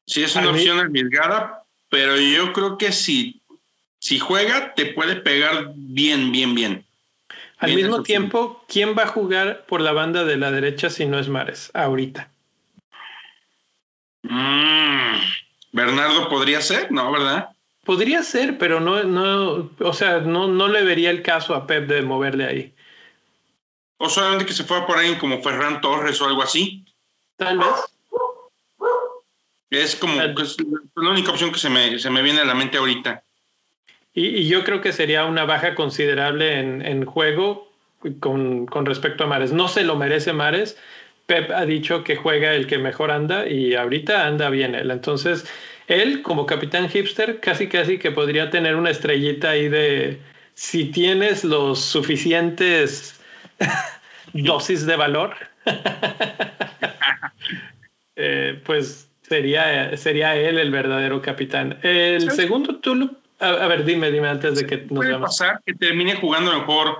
Sí, 0.06 0.24
es 0.24 0.36
una 0.36 0.50
opción 0.50 0.80
arriesgada, 0.80 1.61
pero 1.92 2.18
yo 2.18 2.54
creo 2.54 2.78
que 2.78 2.94
si, 2.94 3.42
si 4.00 4.18
juega, 4.18 4.74
te 4.74 4.88
puede 4.88 5.18
pegar 5.18 5.74
bien, 5.76 6.32
bien, 6.32 6.56
bien. 6.56 6.86
Al 7.58 7.76
mismo 7.76 8.02
tiempo, 8.02 8.64
¿quién 8.68 8.96
va 8.98 9.04
a 9.04 9.08
jugar 9.08 9.66
por 9.68 9.82
la 9.82 9.92
banda 9.92 10.24
de 10.24 10.38
la 10.38 10.52
derecha 10.52 10.90
si 10.90 11.06
no 11.06 11.20
es 11.20 11.28
Mares 11.28 11.70
ahorita? 11.74 12.32
Mm, 14.24 15.18
Bernardo 15.74 16.30
podría 16.30 16.62
ser, 16.62 16.92
¿no? 16.94 17.12
¿Verdad? 17.12 17.50
Podría 17.84 18.24
ser, 18.24 18.58
pero 18.58 18.80
no, 18.80 19.04
no, 19.04 19.70
o 19.80 19.94
sea, 19.94 20.22
no, 20.22 20.48
no 20.48 20.70
le 20.70 20.84
vería 20.84 21.10
el 21.10 21.22
caso 21.22 21.54
a 21.54 21.68
Pep 21.68 21.88
de 21.88 22.02
moverle 22.02 22.46
ahí. 22.46 22.74
O 23.98 24.10
solamente 24.10 24.46
que 24.46 24.54
se 24.54 24.64
fuera 24.64 24.88
por 24.88 24.98
ahí 24.98 25.16
como 25.18 25.44
Ferran 25.44 25.82
Torres 25.82 26.22
o 26.22 26.26
algo 26.26 26.42
así. 26.42 26.86
Tal 27.36 27.60
vez. 27.60 27.91
Es 29.72 29.96
como 29.96 30.16
la 30.16 31.10
única 31.10 31.32
opción 31.32 31.52
que 31.52 31.60
se 31.60 31.70
me, 31.70 31.98
se 31.98 32.10
me 32.10 32.22
viene 32.22 32.42
a 32.42 32.46
la 32.46 32.54
mente 32.54 32.78
ahorita. 32.78 33.24
Y, 34.14 34.48
yo 34.48 34.66
creo 34.66 34.82
que 34.82 34.92
sería 34.92 35.24
una 35.24 35.46
baja 35.46 35.76
considerable 35.76 36.60
en, 36.60 36.86
en 36.86 37.06
juego 37.06 37.72
con, 38.20 38.66
con, 38.66 38.86
respecto 38.86 39.24
a 39.24 39.28
Mares. 39.28 39.54
No 39.54 39.70
se 39.70 39.84
lo 39.84 39.96
merece 39.96 40.34
Mares. 40.34 40.78
Pep 41.26 41.52
ha 41.52 41.66
dicho 41.66 42.04
que 42.04 42.18
juega 42.18 42.54
el 42.54 42.68
que 42.68 42.78
mejor 42.78 43.12
anda 43.12 43.48
y 43.48 43.76
ahorita 43.76 44.28
anda 44.28 44.50
bien 44.50 44.76
él. 44.76 44.92
Entonces, 44.92 45.46
él 45.88 46.22
como 46.22 46.46
capitán 46.46 46.90
hipster 46.90 47.40
casi 47.40 47.68
casi 47.68 47.98
que 47.98 48.12
podría 48.12 48.50
tener 48.50 48.76
una 48.76 48.90
estrellita 48.90 49.52
ahí 49.52 49.70
de, 49.70 50.20
si 50.54 50.86
tienes 50.86 51.46
los 51.46 51.80
suficientes 51.80 53.22
dosis 54.34 54.86
de 54.86 54.96
valor, 54.98 55.36
eh, 58.18 58.60
pues 58.66 59.11
sería, 59.32 59.96
sería 59.96 60.36
él 60.36 60.58
el 60.58 60.72
verdadero 60.72 61.22
capitán. 61.22 61.80
El 61.84 62.30
segundo, 62.32 62.76
tú 62.80 63.18
a, 63.40 63.68
ver, 63.68 63.86
dime, 63.86 64.12
dime 64.12 64.28
antes 64.28 64.56
de 64.56 64.68
que 64.68 64.78
nos 64.78 64.90
Puede 64.90 65.18
pasar 65.18 65.62
que 65.66 65.74
termine 65.74 66.16
jugando 66.16 66.52
mejor 66.52 66.98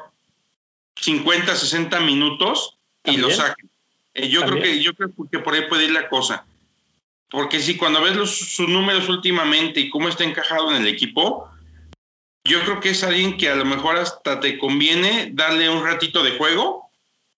50, 0.96 1.54
60 1.54 2.00
minutos 2.00 2.78
y 3.04 3.18
lo 3.18 3.30
saque. 3.30 3.66
Eh, 4.14 4.30
yo 4.30 4.44
creo 4.46 4.64
que 4.64 4.82
yo 4.82 4.94
creo 4.94 5.10
que 5.30 5.40
por 5.40 5.54
ahí 5.54 5.64
puede 5.68 5.86
ir 5.86 5.92
la 5.92 6.08
cosa. 6.08 6.46
Porque 7.30 7.60
si 7.60 7.76
cuando 7.76 8.02
ves 8.02 8.16
sus 8.30 8.70
números 8.70 9.10
últimamente 9.10 9.82
y 9.82 9.90
cómo 9.90 10.08
está 10.08 10.24
encajado 10.24 10.72
en 10.72 10.82
el 10.84 10.88
equipo, 10.88 11.50
yo 12.46 12.62
creo 12.62 12.80
que 12.80 12.92
es 12.92 13.04
alguien 13.04 13.38
que 13.38 13.50
a 13.50 13.56
lo 13.56 13.66
mejor 13.66 13.98
hasta 13.98 14.40
te 14.40 14.58
conviene 14.58 15.32
darle 15.34 15.70
un 15.70 15.84
ratito 15.84 16.24
de 16.24 16.38
juego 16.38 16.90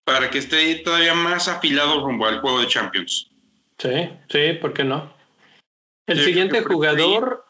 para 0.04 0.30
que 0.30 0.38
esté 0.38 0.76
todavía 0.76 1.16
más 1.16 1.48
afilado 1.48 2.06
rumbo 2.06 2.28
al 2.28 2.42
juego 2.42 2.60
de 2.60 2.68
Champions. 2.68 3.33
Sí, 3.84 4.10
sí, 4.30 4.54
¿por 4.62 4.74
qué 4.74 4.86
no? 4.86 5.14
El 6.08 6.24
siguiente 6.24 6.64
jugador 6.64 7.46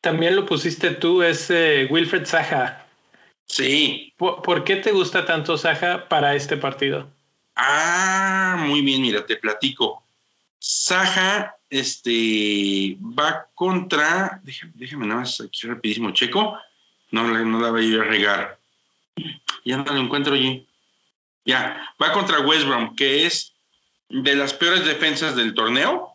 también 0.00 0.34
lo 0.34 0.46
pusiste 0.46 0.92
tú, 0.92 1.22
es 1.22 1.50
eh, 1.50 1.86
Wilfred 1.90 2.24
Saja. 2.24 2.86
Sí. 3.44 4.14
¿Por, 4.16 4.64
qué 4.64 4.76
te 4.76 4.92
gusta 4.92 5.26
tanto 5.26 5.58
Saja 5.58 6.08
para 6.08 6.34
este 6.34 6.56
partido? 6.56 7.10
Ah, 7.54 8.56
muy 8.66 8.80
bien, 8.80 9.02
mira, 9.02 9.26
te 9.26 9.36
platico. 9.36 10.02
Saja 10.58 11.54
este, 11.68 12.96
va 12.98 13.46
contra, 13.54 14.40
déjame, 14.44 14.72
déjame 14.74 15.06
nada 15.06 15.20
más 15.20 15.38
aquí 15.38 15.66
rapidísimo, 15.66 16.12
checo. 16.12 16.58
No, 17.10 17.28
no 17.28 17.60
la 17.60 17.70
voy 17.70 17.94
a 17.94 18.04
regar. 18.04 18.58
Ya 19.66 19.76
no 19.76 19.92
lo 19.92 20.00
encuentro 20.00 20.32
allí. 20.32 20.66
Ya, 21.44 21.94
va 22.00 22.12
contra 22.12 22.40
West 22.40 22.66
Brom, 22.66 22.96
que 22.96 23.26
es 23.26 23.57
de 24.08 24.34
las 24.36 24.54
peores 24.54 24.84
defensas 24.84 25.36
del 25.36 25.54
torneo. 25.54 26.14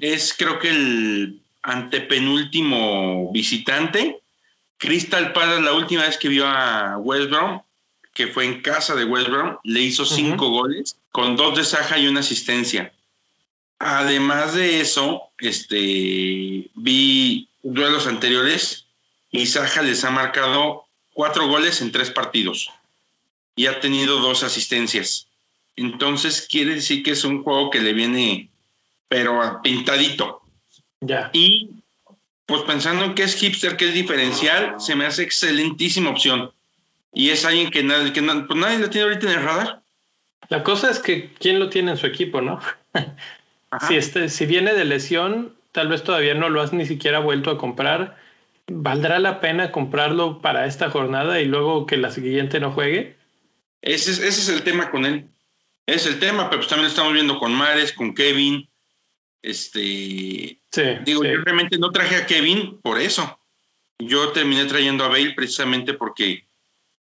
Es 0.00 0.34
creo 0.36 0.58
que 0.58 0.70
el 0.70 1.40
antepenúltimo 1.62 3.30
visitante. 3.32 4.20
Crystal 4.78 5.32
Palace 5.32 5.62
la 5.62 5.74
última 5.74 6.02
vez 6.02 6.18
que 6.18 6.28
vio 6.28 6.46
a 6.46 6.98
West 6.98 7.30
Brom, 7.30 7.62
que 8.14 8.26
fue 8.26 8.44
en 8.44 8.62
casa 8.62 8.94
de 8.94 9.04
West 9.04 9.28
Brom, 9.28 9.56
le 9.62 9.80
hizo 9.80 10.04
cinco 10.04 10.48
goles 10.48 10.96
con 11.12 11.36
dos 11.36 11.56
de 11.56 11.64
Saja 11.64 11.98
y 11.98 12.08
una 12.08 12.20
asistencia. 12.20 12.92
Además 13.78 14.54
de 14.54 14.80
eso, 14.80 15.22
este, 15.38 16.70
vi 16.74 17.48
duelos 17.62 18.06
anteriores 18.06 18.86
y 19.30 19.46
Saja 19.46 19.82
les 19.82 20.04
ha 20.04 20.10
marcado 20.10 20.84
cuatro 21.12 21.48
goles 21.48 21.80
en 21.80 21.92
tres 21.92 22.10
partidos 22.10 22.70
y 23.54 23.66
ha 23.66 23.80
tenido 23.80 24.18
dos 24.18 24.42
asistencias. 24.42 25.26
Entonces 25.76 26.46
quiere 26.50 26.74
decir 26.74 27.02
que 27.02 27.12
es 27.12 27.24
un 27.24 27.42
juego 27.42 27.70
que 27.70 27.80
le 27.80 27.92
viene, 27.92 28.50
pero 29.08 29.60
pintadito. 29.62 30.42
Ya. 31.00 31.30
Y 31.32 31.70
pues 32.46 32.62
pensando 32.62 33.04
en 33.04 33.14
que 33.14 33.22
es 33.22 33.34
hipster, 33.34 33.76
que 33.76 33.88
es 33.88 33.94
diferencial, 33.94 34.74
se 34.78 34.94
me 34.94 35.06
hace 35.06 35.22
excelentísima 35.22 36.10
opción. 36.10 36.52
Y 37.12 37.30
es 37.30 37.44
alguien 37.44 37.70
que, 37.70 37.82
nadie, 37.82 38.12
que 38.12 38.22
pues 38.22 38.58
nadie 38.58 38.78
lo 38.78 38.90
tiene 38.90 39.08
ahorita 39.08 39.26
en 39.26 39.38
el 39.38 39.44
radar. 39.44 39.82
La 40.48 40.62
cosa 40.62 40.90
es 40.90 40.98
que 40.98 41.32
quién 41.38 41.58
lo 41.58 41.68
tiene 41.68 41.92
en 41.92 41.96
su 41.96 42.06
equipo, 42.06 42.40
¿no? 42.40 42.60
si, 43.88 43.96
este, 43.96 44.28
si 44.28 44.46
viene 44.46 44.74
de 44.74 44.84
lesión, 44.84 45.54
tal 45.72 45.88
vez 45.88 46.02
todavía 46.02 46.34
no 46.34 46.48
lo 46.48 46.60
has 46.60 46.72
ni 46.72 46.86
siquiera 46.86 47.20
vuelto 47.20 47.50
a 47.50 47.58
comprar. 47.58 48.18
¿Valdrá 48.68 49.18
la 49.18 49.40
pena 49.40 49.72
comprarlo 49.72 50.40
para 50.40 50.66
esta 50.66 50.90
jornada 50.90 51.40
y 51.40 51.46
luego 51.46 51.86
que 51.86 51.96
la 51.96 52.10
siguiente 52.10 52.60
no 52.60 52.72
juegue? 52.72 53.16
Ese 53.82 54.10
es, 54.12 54.18
ese 54.18 54.40
es 54.40 54.48
el 54.48 54.62
tema 54.62 54.90
con 54.90 55.04
él. 55.04 55.26
Es 55.86 56.06
el 56.06 56.18
tema, 56.18 56.48
pero 56.48 56.60
pues 56.60 56.68
también 56.68 56.84
lo 56.84 56.90
estamos 56.90 57.12
viendo 57.12 57.38
con 57.38 57.52
Mares, 57.52 57.92
con 57.92 58.14
Kevin. 58.14 58.68
Este. 59.42 60.60
digo, 61.04 61.24
yo 61.24 61.40
realmente 61.42 61.78
no 61.78 61.90
traje 61.90 62.16
a 62.16 62.26
Kevin 62.26 62.80
por 62.80 63.00
eso. 63.00 63.38
Yo 63.98 64.30
terminé 64.30 64.64
trayendo 64.66 65.04
a 65.04 65.08
Bale 65.08 65.34
precisamente 65.34 65.94
porque 65.94 66.46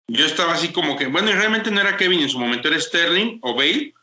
yo 0.08 0.26
estaba 0.26 0.54
así 0.54 0.70
como 0.70 0.98
que, 0.98 1.08
bueno, 1.08 1.30
y 1.30 1.34
realmente 1.34 1.72
no 1.72 1.82
era 1.82 1.98
Kevin 1.98 2.22
en 2.22 2.30
su 2.30 2.40
momento, 2.40 2.68
era 2.68 2.80
Sterling 2.80 3.40
o 3.42 3.56
Bale. 3.56 3.94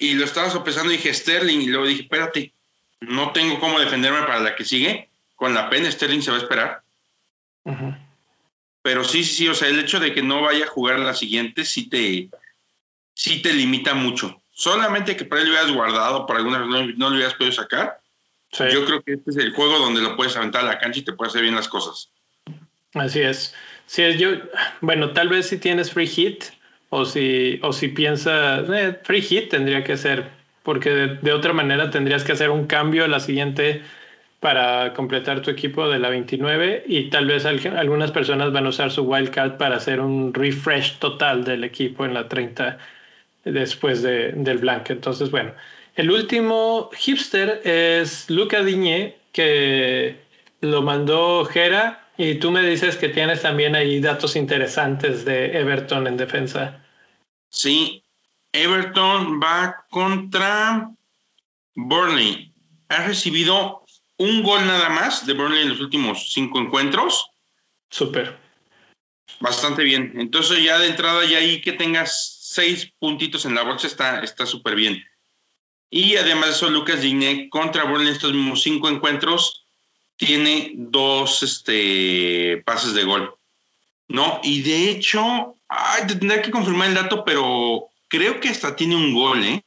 Y 0.00 0.14
lo 0.14 0.24
estaba 0.24 0.50
sopesando 0.50 0.92
y 0.92 0.96
dije 0.96 1.12
Sterling. 1.14 1.60
Y 1.60 1.66
luego 1.66 1.86
dije, 1.86 2.02
espérate, 2.02 2.52
no 3.00 3.32
tengo 3.32 3.58
cómo 3.58 3.80
defenderme 3.80 4.20
para 4.20 4.40
la 4.40 4.56
que 4.56 4.64
sigue. 4.64 5.10
Con 5.34 5.54
la 5.54 5.70
pena, 5.70 5.90
Sterling 5.90 6.22
se 6.22 6.30
va 6.30 6.36
a 6.36 6.40
esperar. 6.40 6.82
Pero 8.82 9.04
sí, 9.04 9.24
sí, 9.24 9.34
sí, 9.34 9.48
o 9.48 9.54
sea, 9.54 9.68
el 9.68 9.78
hecho 9.78 10.00
de 10.00 10.12
que 10.14 10.22
no 10.22 10.42
vaya 10.42 10.64
a 10.64 10.68
jugar 10.68 10.98
la 11.00 11.14
siguiente 11.14 11.64
sí 11.64 11.88
te, 11.88 12.28
sí 13.18 13.42
te 13.42 13.52
limita 13.52 13.94
mucho. 13.94 14.40
Solamente 14.52 15.16
que 15.16 15.24
por 15.24 15.38
él 15.38 15.46
lo 15.46 15.50
hubieras 15.50 15.72
guardado, 15.72 16.24
por 16.24 16.36
alguna 16.36 16.58
razón 16.58 16.94
no, 16.96 17.10
lo 17.10 17.16
hubieras 17.16 17.34
podido 17.34 17.52
sacar. 17.52 17.98
Yo 18.52 18.84
creo 18.84 19.02
que 19.02 19.14
este 19.14 19.30
es 19.30 19.36
el 19.38 19.52
juego 19.52 19.78
donde 19.78 20.00
lo 20.00 20.16
puedes 20.16 20.36
aventar 20.36 20.64
a 20.64 20.68
la 20.68 20.78
cancha 20.78 21.00
y 21.00 21.02
te 21.02 21.12
puede 21.12 21.30
hacer 21.30 21.42
bien 21.42 21.56
las 21.56 21.68
cosas. 21.68 22.10
Así 22.94 23.20
es. 23.20 23.54
Sí, 23.86 24.02
es 24.02 24.18
yo, 24.18 24.30
bueno, 24.80 25.10
tal 25.10 25.28
vez 25.28 25.48
si 25.48 25.58
tienes 25.58 25.90
free 25.90 26.06
hit 26.06 26.44
o 26.90 27.04
si, 27.04 27.58
o 27.62 27.72
si 27.72 27.88
piensas, 27.88 28.70
eh, 28.70 28.96
free 29.02 29.20
hit 29.20 29.50
tendría 29.50 29.82
que 29.82 29.96
ser, 29.96 30.30
porque 30.62 30.90
de, 30.90 31.32
otra 31.32 31.52
manera 31.52 31.90
tendrías 31.90 32.22
que 32.22 32.32
hacer 32.32 32.50
un 32.50 32.66
cambio 32.66 33.04
a 33.04 33.08
la 33.08 33.18
siguiente 33.18 33.82
para 34.38 34.94
completar 34.94 35.42
tu 35.42 35.50
equipo 35.50 35.88
de 35.88 35.98
la 35.98 36.08
29 36.08 36.84
y 36.86 37.10
tal 37.10 37.26
vez 37.26 37.44
algunas 37.44 38.12
personas 38.12 38.52
van 38.52 38.66
a 38.66 38.68
usar 38.68 38.92
su 38.92 39.02
wildcard 39.02 39.56
para 39.56 39.76
hacer 39.76 40.00
un 40.00 40.32
refresh 40.32 40.98
total 40.98 41.42
del 41.42 41.64
equipo 41.64 42.04
en 42.04 42.14
la 42.14 42.28
30 42.28 42.78
después 43.44 44.02
de, 44.02 44.32
del 44.32 44.58
blanco. 44.58 44.92
Entonces, 44.92 45.30
bueno, 45.30 45.54
el 45.96 46.10
último 46.10 46.90
hipster 46.96 47.60
es 47.64 48.28
Luca 48.30 48.62
Diñé, 48.62 49.16
que 49.32 50.20
lo 50.60 50.82
mandó 50.82 51.44
Jera 51.44 52.08
y 52.16 52.36
tú 52.36 52.50
me 52.50 52.62
dices 52.62 52.96
que 52.96 53.08
tienes 53.08 53.42
también 53.42 53.74
ahí 53.74 54.00
datos 54.00 54.36
interesantes 54.36 55.24
de 55.24 55.58
Everton 55.58 56.06
en 56.06 56.16
defensa. 56.16 56.84
Sí, 57.50 58.02
Everton 58.52 59.40
va 59.40 59.86
contra 59.90 60.90
Burnley. 61.74 62.52
Ha 62.88 63.04
recibido 63.06 63.84
un 64.16 64.42
gol 64.42 64.66
nada 64.66 64.88
más 64.88 65.26
de 65.26 65.32
Burnley 65.32 65.62
en 65.62 65.68
los 65.70 65.80
últimos 65.80 66.32
cinco 66.32 66.58
encuentros. 66.58 67.30
Súper. 67.90 68.36
Bastante 69.40 69.84
bien. 69.84 70.14
Entonces 70.16 70.62
ya 70.62 70.78
de 70.78 70.88
entrada 70.88 71.24
ya 71.24 71.38
ahí 71.38 71.60
que 71.60 71.72
tengas 71.72 72.37
seis 72.58 72.92
puntitos 72.98 73.44
en 73.44 73.54
la 73.54 73.62
bolsa 73.62 73.86
está 73.86 74.46
súper 74.46 74.74
bien. 74.74 75.04
Y 75.90 76.16
además 76.16 76.46
de 76.46 76.52
eso, 76.56 76.70
Lucas 76.70 77.02
Digne 77.02 77.48
contra 77.50 77.84
Burnley 77.84 78.08
en 78.08 78.14
estos 78.14 78.32
mismos 78.32 78.62
cinco 78.62 78.88
encuentros 78.88 79.64
tiene 80.16 80.72
dos 80.74 81.44
este, 81.44 82.62
pases 82.66 82.94
de 82.94 83.04
gol. 83.04 83.32
¿No? 84.08 84.40
Y 84.42 84.62
de 84.62 84.90
hecho, 84.90 85.54
ay, 85.68 86.06
tendría 86.08 86.42
que 86.42 86.50
confirmar 86.50 86.88
el 86.88 86.94
dato, 86.94 87.24
pero 87.24 87.88
creo 88.08 88.40
que 88.40 88.48
hasta 88.48 88.74
tiene 88.74 88.96
un 88.96 89.14
gol, 89.14 89.44
¿eh? 89.44 89.62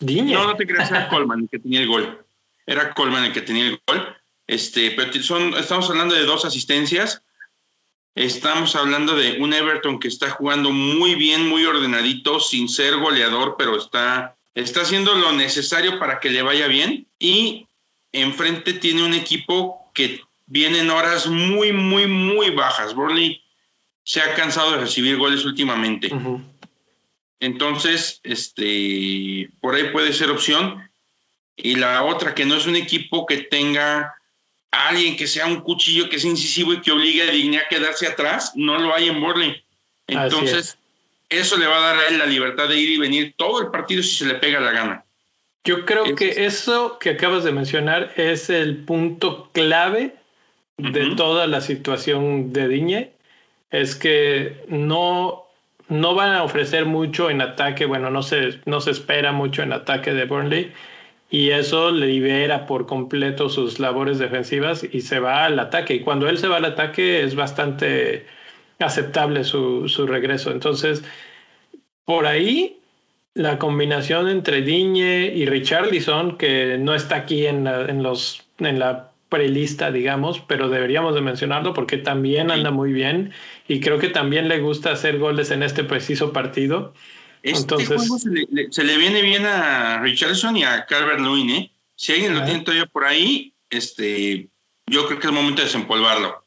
No, 0.00 0.44
no 0.44 0.56
te 0.56 0.66
creas, 0.66 0.90
era 0.90 1.08
Coleman 1.08 1.42
el 1.42 1.48
que 1.48 1.60
tenía 1.60 1.80
el 1.80 1.86
gol. 1.86 2.26
Era 2.66 2.92
Coleman 2.92 3.26
el 3.26 3.32
que 3.32 3.42
tenía 3.42 3.66
el 3.66 3.80
gol. 3.86 4.16
Este, 4.48 4.90
pero 4.90 5.12
son, 5.22 5.54
estamos 5.54 5.88
hablando 5.88 6.14
de 6.14 6.24
dos 6.24 6.44
asistencias 6.44 7.22
Estamos 8.14 8.76
hablando 8.76 9.16
de 9.16 9.40
un 9.40 9.54
Everton 9.54 9.98
que 9.98 10.08
está 10.08 10.30
jugando 10.30 10.70
muy 10.70 11.14
bien, 11.14 11.48
muy 11.48 11.64
ordenadito, 11.64 12.40
sin 12.40 12.68
ser 12.68 12.96
goleador, 12.96 13.56
pero 13.56 13.76
está, 13.76 14.36
está 14.54 14.82
haciendo 14.82 15.14
lo 15.14 15.32
necesario 15.32 15.98
para 15.98 16.20
que 16.20 16.30
le 16.30 16.42
vaya 16.42 16.66
bien. 16.66 17.06
Y 17.18 17.66
enfrente 18.12 18.74
tiene 18.74 19.02
un 19.02 19.14
equipo 19.14 19.90
que 19.94 20.20
viene 20.46 20.80
en 20.80 20.90
horas 20.90 21.26
muy, 21.26 21.72
muy, 21.72 22.06
muy 22.06 22.50
bajas. 22.50 22.94
Burnley 22.94 23.42
se 24.04 24.20
ha 24.20 24.34
cansado 24.34 24.72
de 24.72 24.80
recibir 24.80 25.16
goles 25.16 25.46
últimamente. 25.46 26.10
Entonces, 27.40 28.20
este, 28.24 29.48
por 29.60 29.74
ahí 29.74 29.90
puede 29.90 30.12
ser 30.12 30.30
opción. 30.30 30.90
Y 31.56 31.76
la 31.76 32.04
otra, 32.04 32.34
que 32.34 32.44
no 32.44 32.56
es 32.56 32.66
un 32.66 32.76
equipo 32.76 33.24
que 33.24 33.38
tenga 33.38 34.14
alguien 34.72 35.16
que 35.16 35.26
sea 35.26 35.46
un 35.46 35.60
cuchillo 35.60 36.08
que 36.08 36.18
sea 36.18 36.30
incisivo 36.30 36.72
y 36.72 36.80
que 36.80 36.90
obligue 36.90 37.22
a 37.22 37.30
Digne 37.30 37.58
a 37.58 37.68
quedarse 37.68 38.06
atrás, 38.06 38.52
no 38.56 38.78
lo 38.78 38.92
hay 38.94 39.08
en 39.08 39.20
Borley. 39.20 39.62
Entonces, 40.06 40.78
eso 41.28 41.56
le 41.58 41.66
va 41.66 41.76
a 41.76 41.94
dar 41.94 41.96
a 41.98 42.08
él 42.08 42.18
la 42.18 42.26
libertad 42.26 42.68
de 42.68 42.78
ir 42.78 42.90
y 42.90 42.98
venir 42.98 43.34
todo 43.36 43.60
el 43.60 43.68
partido 43.68 44.02
si 44.02 44.16
se 44.16 44.26
le 44.26 44.34
pega 44.34 44.60
la 44.60 44.72
gana. 44.72 45.04
Yo 45.64 45.84
creo 45.84 46.16
que 46.16 46.44
eso 46.44 46.98
que 46.98 47.10
acabas 47.10 47.44
de 47.44 47.52
mencionar 47.52 48.12
es 48.16 48.50
el 48.50 48.78
punto 48.78 49.50
clave 49.52 50.16
de 50.76 51.14
toda 51.14 51.46
la 51.46 51.60
situación 51.60 52.52
de 52.52 52.66
Digne. 52.66 53.12
Es 53.70 53.94
que 53.94 54.64
no, 54.68 55.44
no 55.88 56.14
van 56.14 56.32
a 56.32 56.42
ofrecer 56.42 56.86
mucho 56.86 57.30
en 57.30 57.40
ataque. 57.42 57.84
Bueno, 57.84 58.10
no 58.10 58.22
se, 58.22 58.60
no 58.64 58.80
se 58.80 58.90
espera 58.90 59.30
mucho 59.32 59.62
en 59.62 59.72
ataque 59.72 60.12
de 60.12 60.24
Burnley 60.24 60.72
y 61.32 61.50
eso 61.50 61.90
libera 61.90 62.66
por 62.66 62.84
completo 62.86 63.48
sus 63.48 63.80
labores 63.80 64.18
defensivas 64.18 64.84
y 64.84 65.00
se 65.00 65.18
va 65.18 65.46
al 65.46 65.58
ataque. 65.58 65.94
Y 65.94 66.00
cuando 66.00 66.28
él 66.28 66.36
se 66.36 66.46
va 66.46 66.58
al 66.58 66.66
ataque 66.66 67.22
es 67.22 67.34
bastante 67.34 68.26
aceptable 68.78 69.42
su, 69.42 69.88
su 69.88 70.06
regreso. 70.06 70.50
Entonces, 70.50 71.02
por 72.04 72.26
ahí 72.26 72.80
la 73.32 73.58
combinación 73.58 74.28
entre 74.28 74.60
Diñe 74.60 75.32
y 75.34 75.46
Richarlison, 75.46 76.36
que 76.36 76.76
no 76.78 76.94
está 76.94 77.16
aquí 77.16 77.46
en 77.46 77.64
la, 77.64 77.86
en 77.86 78.02
los, 78.02 78.46
en 78.58 78.78
la 78.78 79.12
prelista, 79.30 79.90
digamos, 79.90 80.40
pero 80.40 80.68
deberíamos 80.68 81.14
de 81.14 81.22
mencionarlo 81.22 81.72
porque 81.72 81.96
también 81.96 82.50
anda 82.50 82.70
muy 82.70 82.92
bien 82.92 83.32
y 83.68 83.80
creo 83.80 83.98
que 83.98 84.10
también 84.10 84.48
le 84.48 84.58
gusta 84.60 84.92
hacer 84.92 85.18
goles 85.18 85.50
en 85.50 85.62
este 85.62 85.82
preciso 85.82 86.34
partido. 86.34 86.92
Este 87.42 87.60
Entonces, 87.60 88.22
se 88.70 88.84
le, 88.84 88.96
viene 88.96 89.20
bien 89.20 89.44
a 89.46 89.98
Richardson 90.00 90.56
y 90.56 90.62
a 90.62 90.86
Calvert 90.86 91.20
Lewin, 91.20 91.50
¿eh? 91.50 91.72
Si 91.96 92.12
alguien 92.12 92.34
lo 92.34 92.44
tiene 92.44 92.60
todavía 92.60 92.86
por 92.86 93.04
ahí, 93.04 93.52
este, 93.68 94.48
yo 94.86 95.06
creo 95.06 95.18
que 95.18 95.26
es 95.26 95.32
momento 95.32 95.60
de 95.60 95.66
desempolvarlo. 95.66 96.44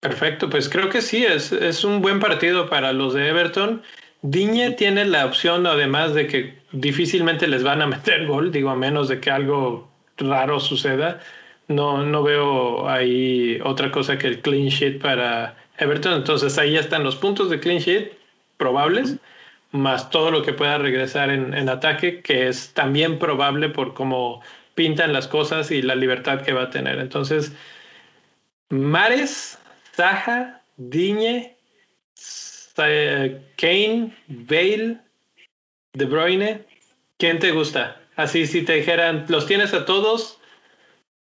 Perfecto, 0.00 0.50
pues 0.50 0.68
creo 0.68 0.90
que 0.90 1.00
sí, 1.00 1.24
es, 1.24 1.50
es 1.50 1.82
un 1.82 2.02
buen 2.02 2.20
partido 2.20 2.68
para 2.68 2.92
los 2.92 3.14
de 3.14 3.28
Everton. 3.28 3.82
Diñe 4.20 4.72
tiene 4.72 5.06
la 5.06 5.24
opción, 5.24 5.66
además 5.66 6.12
de 6.12 6.26
que 6.26 6.58
difícilmente 6.72 7.46
les 7.46 7.62
van 7.62 7.80
a 7.80 7.86
meter 7.94 8.26
gol, 8.26 8.52
digo, 8.52 8.68
a 8.68 8.76
menos 8.76 9.08
de 9.08 9.20
que 9.20 9.30
algo 9.30 9.90
raro 10.18 10.60
suceda. 10.60 11.20
No, 11.68 12.04
no 12.04 12.22
veo 12.22 12.86
ahí 12.86 13.58
otra 13.64 13.90
cosa 13.90 14.18
que 14.18 14.26
el 14.26 14.40
clean 14.42 14.68
sheet 14.68 15.00
para 15.00 15.56
Everton. 15.78 16.12
Entonces 16.12 16.58
ahí 16.58 16.76
están 16.76 17.02
los 17.02 17.16
puntos 17.16 17.48
de 17.48 17.60
clean 17.60 17.78
sheet 17.78 18.12
probables 18.58 19.16
más 19.74 20.08
todo 20.08 20.30
lo 20.30 20.42
que 20.42 20.52
pueda 20.52 20.78
regresar 20.78 21.30
en, 21.30 21.68
ataque, 21.68 22.22
que 22.22 22.46
es 22.46 22.72
también 22.74 23.18
probable 23.18 23.68
por 23.68 23.92
cómo 23.92 24.40
pintan 24.76 25.12
las 25.12 25.26
cosas 25.26 25.72
y 25.72 25.82
la 25.82 25.96
libertad 25.96 26.42
que 26.42 26.52
va 26.52 26.62
a 26.62 26.70
tener. 26.70 27.00
Entonces, 27.00 27.52
Mares, 28.70 29.58
Zaha, 29.96 30.62
Diñe, 30.76 31.56
Kane, 32.76 34.16
Bale, 34.28 34.98
De 35.92 36.04
Bruyne, 36.04 36.64
¿quién 37.18 37.40
te 37.40 37.50
gusta? 37.50 38.00
Así 38.14 38.46
si 38.46 38.62
te 38.62 38.74
dijeran, 38.74 39.26
los 39.28 39.46
tienes 39.46 39.74
a 39.74 39.84
todos, 39.84 40.38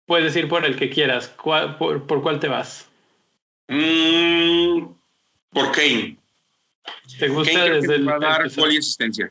puedes 0.05 0.37
ir 0.37 0.49
por 0.49 0.67
el 0.67 0.77
que 0.77 0.91
quieras. 0.91 1.29
por, 1.29 2.07
cuál 2.07 2.41
te 2.41 2.49
vas? 2.49 2.91
Mm, 3.69 4.85
por 5.51 5.73
Kane. 5.73 6.24
¿Te 7.19 7.29
gusta 7.29 7.65
desde 7.65 7.97
el, 7.97 8.07
dar 8.07 8.49
gol 8.55 8.73
y 8.73 8.79
asistencia? 8.79 9.31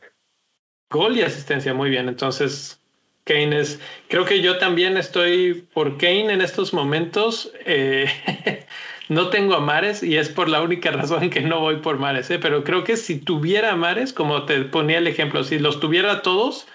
Gol 0.90 1.16
y 1.16 1.22
asistencia, 1.22 1.74
muy 1.74 1.90
bien. 1.90 2.08
Entonces, 2.08 2.80
Kane 3.24 3.60
es. 3.60 3.80
Creo 4.08 4.24
que 4.24 4.40
yo 4.40 4.58
también 4.58 4.96
estoy 4.96 5.66
por 5.72 5.96
Kane 5.98 6.32
en 6.32 6.40
estos 6.40 6.72
momentos. 6.72 7.52
Eh, 7.64 8.06
no 9.08 9.28
tengo 9.28 9.54
a 9.54 9.60
Mares 9.60 10.02
y 10.02 10.16
es 10.16 10.28
por 10.28 10.48
la 10.48 10.62
única 10.62 10.90
razón 10.90 11.30
que 11.30 11.40
no 11.40 11.60
voy 11.60 11.76
por 11.76 11.98
Mares, 11.98 12.30
¿eh? 12.30 12.38
pero 12.38 12.64
creo 12.64 12.84
que 12.84 12.96
si 12.96 13.18
tuviera 13.18 13.76
Mares, 13.76 14.12
como 14.12 14.44
te 14.44 14.60
ponía 14.62 14.98
el 14.98 15.06
ejemplo, 15.06 15.44
si 15.44 15.58
los 15.58 15.80
tuviera 15.80 16.22
todos, 16.22 16.66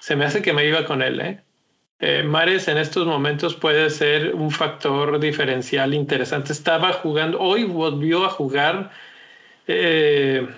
se 0.00 0.16
me 0.16 0.24
hace 0.24 0.42
que 0.42 0.52
me 0.52 0.66
iba 0.66 0.84
con 0.84 1.02
él. 1.02 1.20
¿eh? 1.20 1.40
Eh, 1.98 2.22
Mares 2.22 2.68
en 2.68 2.78
estos 2.78 3.06
momentos 3.06 3.56
puede 3.56 3.90
ser 3.90 4.34
un 4.34 4.50
factor 4.50 5.18
diferencial 5.18 5.92
interesante. 5.92 6.52
Estaba 6.52 6.92
jugando, 6.92 7.38
hoy 7.40 7.64
volvió 7.64 8.24
a 8.24 8.30
jugar 8.30 8.90
eh, 9.70 10.48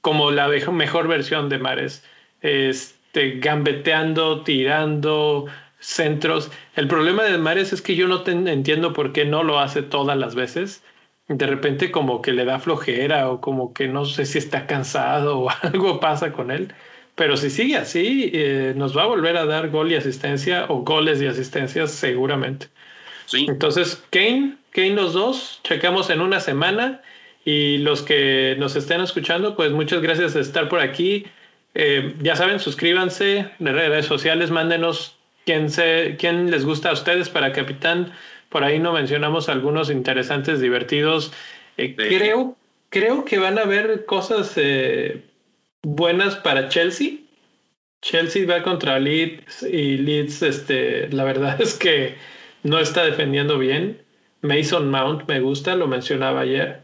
como 0.00 0.30
la 0.30 0.48
mejor 0.48 1.08
versión 1.08 1.48
de 1.48 1.58
Mares, 1.58 2.04
este, 2.40 3.38
gambeteando, 3.38 4.42
tirando 4.42 5.46
centros. 5.78 6.50
El 6.76 6.88
problema 6.88 7.24
de 7.24 7.38
Mares 7.38 7.72
es 7.72 7.82
que 7.82 7.94
yo 7.94 8.08
no 8.08 8.22
entiendo 8.26 8.92
por 8.92 9.12
qué 9.12 9.24
no 9.24 9.42
lo 9.42 9.60
hace 9.60 9.82
todas 9.82 10.16
las 10.16 10.34
veces. 10.34 10.82
De 11.28 11.46
repente 11.46 11.90
como 11.90 12.20
que 12.20 12.32
le 12.32 12.44
da 12.44 12.58
flojera 12.58 13.30
o 13.30 13.40
como 13.40 13.72
que 13.72 13.88
no 13.88 14.04
sé 14.04 14.26
si 14.26 14.38
está 14.38 14.66
cansado 14.66 15.40
o 15.40 15.50
algo 15.62 16.00
pasa 16.00 16.32
con 16.32 16.50
él. 16.50 16.72
Pero 17.14 17.36
si 17.36 17.48
sigue 17.48 17.76
así, 17.76 18.30
eh, 18.34 18.72
nos 18.76 18.96
va 18.96 19.04
a 19.04 19.06
volver 19.06 19.36
a 19.36 19.46
dar 19.46 19.70
gol 19.70 19.92
y 19.92 19.94
asistencia 19.94 20.66
o 20.68 20.80
goles 20.80 21.22
y 21.22 21.26
asistencias 21.26 21.92
seguramente. 21.92 22.68
Entonces, 23.32 24.02
Kane, 24.10 24.56
Kane 24.70 24.90
los 24.90 25.12
dos, 25.12 25.60
checamos 25.62 26.10
en 26.10 26.20
una 26.20 26.40
semana 26.40 27.00
y 27.44 27.78
los 27.78 28.02
que 28.02 28.56
nos 28.58 28.74
estén 28.74 29.00
escuchando, 29.00 29.54
pues 29.54 29.70
muchas 29.70 30.00
gracias 30.00 30.34
de 30.34 30.40
estar 30.40 30.68
por 30.68 30.80
aquí. 30.80 31.26
Eh, 31.74 32.14
ya 32.20 32.36
saben, 32.36 32.58
suscríbanse 32.58 33.50
de 33.58 33.72
redes 33.72 34.06
sociales, 34.06 34.50
mándenos 34.50 35.18
quién, 35.44 35.70
se, 35.70 36.16
quién 36.18 36.50
les 36.50 36.64
gusta 36.64 36.90
a 36.90 36.92
ustedes 36.94 37.28
para 37.28 37.52
Capitán. 37.52 38.12
Por 38.48 38.64
ahí 38.64 38.78
no 38.78 38.92
mencionamos 38.92 39.48
algunos 39.48 39.90
interesantes, 39.90 40.60
divertidos. 40.60 41.32
Eh, 41.76 41.94
creo, 41.96 42.56
creo 42.88 43.24
que 43.24 43.38
van 43.38 43.58
a 43.58 43.62
haber 43.62 44.06
cosas 44.06 44.54
eh, 44.56 45.22
buenas 45.82 46.36
para 46.36 46.68
Chelsea. 46.68 47.18
Chelsea 48.00 48.46
va 48.46 48.62
contra 48.62 48.98
Leeds 48.98 49.62
y 49.64 49.96
Leeds, 49.98 50.42
este, 50.42 51.08
la 51.10 51.24
verdad 51.24 51.60
es 51.60 51.74
que 51.74 52.14
no 52.62 52.78
está 52.78 53.04
defendiendo 53.04 53.58
bien. 53.58 54.00
Mason 54.40 54.90
Mount 54.90 55.28
me 55.28 55.40
gusta, 55.40 55.74
lo 55.74 55.86
mencionaba 55.86 56.40
ayer 56.40 56.83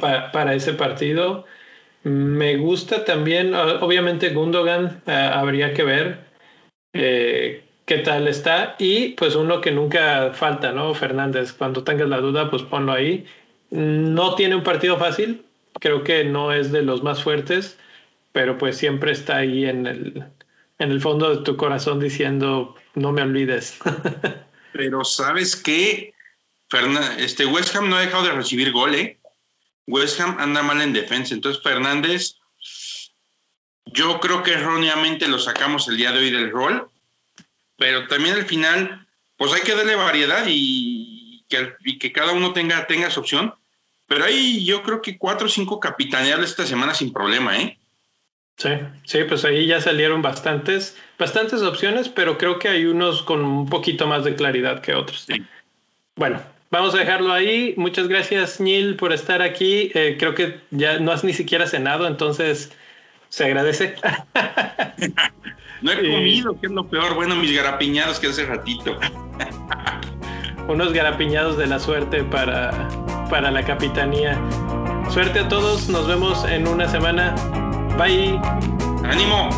para, 0.00 0.54
ese 0.54 0.74
partido. 0.74 1.44
Me 2.04 2.56
gusta 2.56 3.04
también, 3.04 3.54
obviamente 3.54 4.30
Gundogan 4.30 5.02
eh, 5.06 5.12
habría 5.12 5.74
que 5.74 5.82
ver 5.82 6.20
eh, 6.92 7.64
qué 7.84 7.98
tal 7.98 8.28
está 8.28 8.76
y 8.78 9.10
pues 9.10 9.34
uno 9.34 9.60
que 9.60 9.72
nunca 9.72 10.32
falta, 10.32 10.72
¿no? 10.72 10.94
Fernández, 10.94 11.52
cuando 11.52 11.84
tengas 11.84 12.08
la 12.08 12.18
duda, 12.18 12.50
pues 12.50 12.62
ponlo 12.62 12.92
ahí. 12.92 13.26
No 13.70 14.34
tiene 14.34 14.54
un 14.54 14.62
partido 14.62 14.96
fácil, 14.98 15.44
creo 15.80 16.04
que 16.04 16.24
no 16.24 16.52
es 16.52 16.72
de 16.72 16.82
los 16.82 17.02
más 17.02 17.22
fuertes, 17.22 17.78
pero 18.32 18.56
pues 18.58 18.76
siempre 18.76 19.12
está 19.12 19.38
ahí 19.38 19.66
en 19.66 19.86
el, 19.86 20.24
en 20.78 20.90
el 20.90 21.00
fondo 21.00 21.34
de 21.34 21.42
tu 21.42 21.56
corazón 21.56 21.98
diciendo, 22.00 22.76
no 22.94 23.12
me 23.12 23.22
olvides. 23.22 23.78
pero 24.72 25.04
sabes 25.04 25.56
que 25.56 26.12
este 27.18 27.46
West 27.46 27.74
Ham 27.74 27.88
no 27.88 27.96
ha 27.96 28.00
dejado 28.00 28.24
de 28.24 28.32
recibir 28.32 28.72
gol, 28.72 28.94
¿eh? 28.94 29.17
West 29.88 30.20
Ham 30.20 30.36
anda 30.38 30.62
mal 30.62 30.80
en 30.82 30.92
defensa. 30.92 31.34
Entonces, 31.34 31.62
Fernández, 31.62 32.36
yo 33.86 34.20
creo 34.20 34.42
que 34.42 34.52
erróneamente 34.52 35.26
lo 35.26 35.38
sacamos 35.38 35.88
el 35.88 35.96
día 35.96 36.12
de 36.12 36.18
hoy 36.18 36.30
del 36.30 36.50
rol, 36.50 36.90
pero 37.76 38.06
también 38.06 38.34
al 38.34 38.44
final, 38.44 39.06
pues 39.36 39.52
hay 39.52 39.62
que 39.62 39.74
darle 39.74 39.96
variedad 39.96 40.44
y 40.46 41.42
que, 41.48 42.12
cada 42.12 42.32
uno 42.32 42.52
tenga, 42.52 42.86
tenga 42.86 43.10
su 43.10 43.20
opción. 43.20 43.54
Pero 44.06 44.24
ahí 44.24 44.64
yo 44.64 44.82
creo 44.82 45.00
que 45.00 45.18
cuatro 45.18 45.46
o 45.46 45.50
cinco 45.50 45.80
capitaneables 45.80 46.50
esta 46.50 46.66
semana 46.66 46.94
sin 46.94 47.12
problema, 47.12 47.58
¿eh? 47.58 47.78
Sí, 48.56 48.70
sí, 49.04 49.24
pues 49.24 49.44
ahí 49.44 49.66
ya 49.66 49.80
salieron 49.80 50.20
bastantes, 50.20 50.96
bastantes 51.18 51.62
opciones, 51.62 52.08
pero 52.08 52.36
creo 52.36 52.58
que 52.58 52.68
hay 52.68 52.86
unos 52.86 53.22
con 53.22 53.44
un 53.44 53.68
poquito 53.68 54.06
más 54.06 54.24
de 54.24 54.34
claridad 54.34 54.80
que 54.80 54.94
otros. 54.94 55.24
Sí. 55.26 55.44
Bueno, 56.16 56.42
Vamos 56.70 56.94
a 56.94 56.98
dejarlo 56.98 57.32
ahí. 57.32 57.74
Muchas 57.76 58.08
gracias, 58.08 58.60
Neil, 58.60 58.96
por 58.96 59.12
estar 59.12 59.40
aquí. 59.40 59.90
Eh, 59.94 60.16
creo 60.18 60.34
que 60.34 60.60
ya 60.70 60.98
no 60.98 61.12
has 61.12 61.24
ni 61.24 61.32
siquiera 61.32 61.66
cenado, 61.66 62.06
entonces 62.06 62.72
se 63.30 63.44
agradece. 63.44 63.94
no 65.82 65.92
he 65.92 65.96
comido, 65.96 66.60
que 66.60 66.66
es 66.66 66.72
lo 66.72 66.86
peor. 66.86 67.14
Bueno, 67.14 67.36
mis 67.36 67.56
garapiñados 67.56 68.20
que 68.20 68.26
hace 68.26 68.44
ratito. 68.44 68.98
Unos 70.68 70.92
garapiñados 70.92 71.56
de 71.56 71.66
la 71.66 71.78
suerte 71.78 72.22
para, 72.24 72.70
para 73.30 73.50
la 73.50 73.64
capitanía. 73.64 74.38
Suerte 75.10 75.40
a 75.40 75.48
todos, 75.48 75.88
nos 75.88 76.06
vemos 76.06 76.44
en 76.44 76.68
una 76.68 76.86
semana. 76.86 77.34
Bye. 77.96 78.38
Ánimo. 79.04 79.48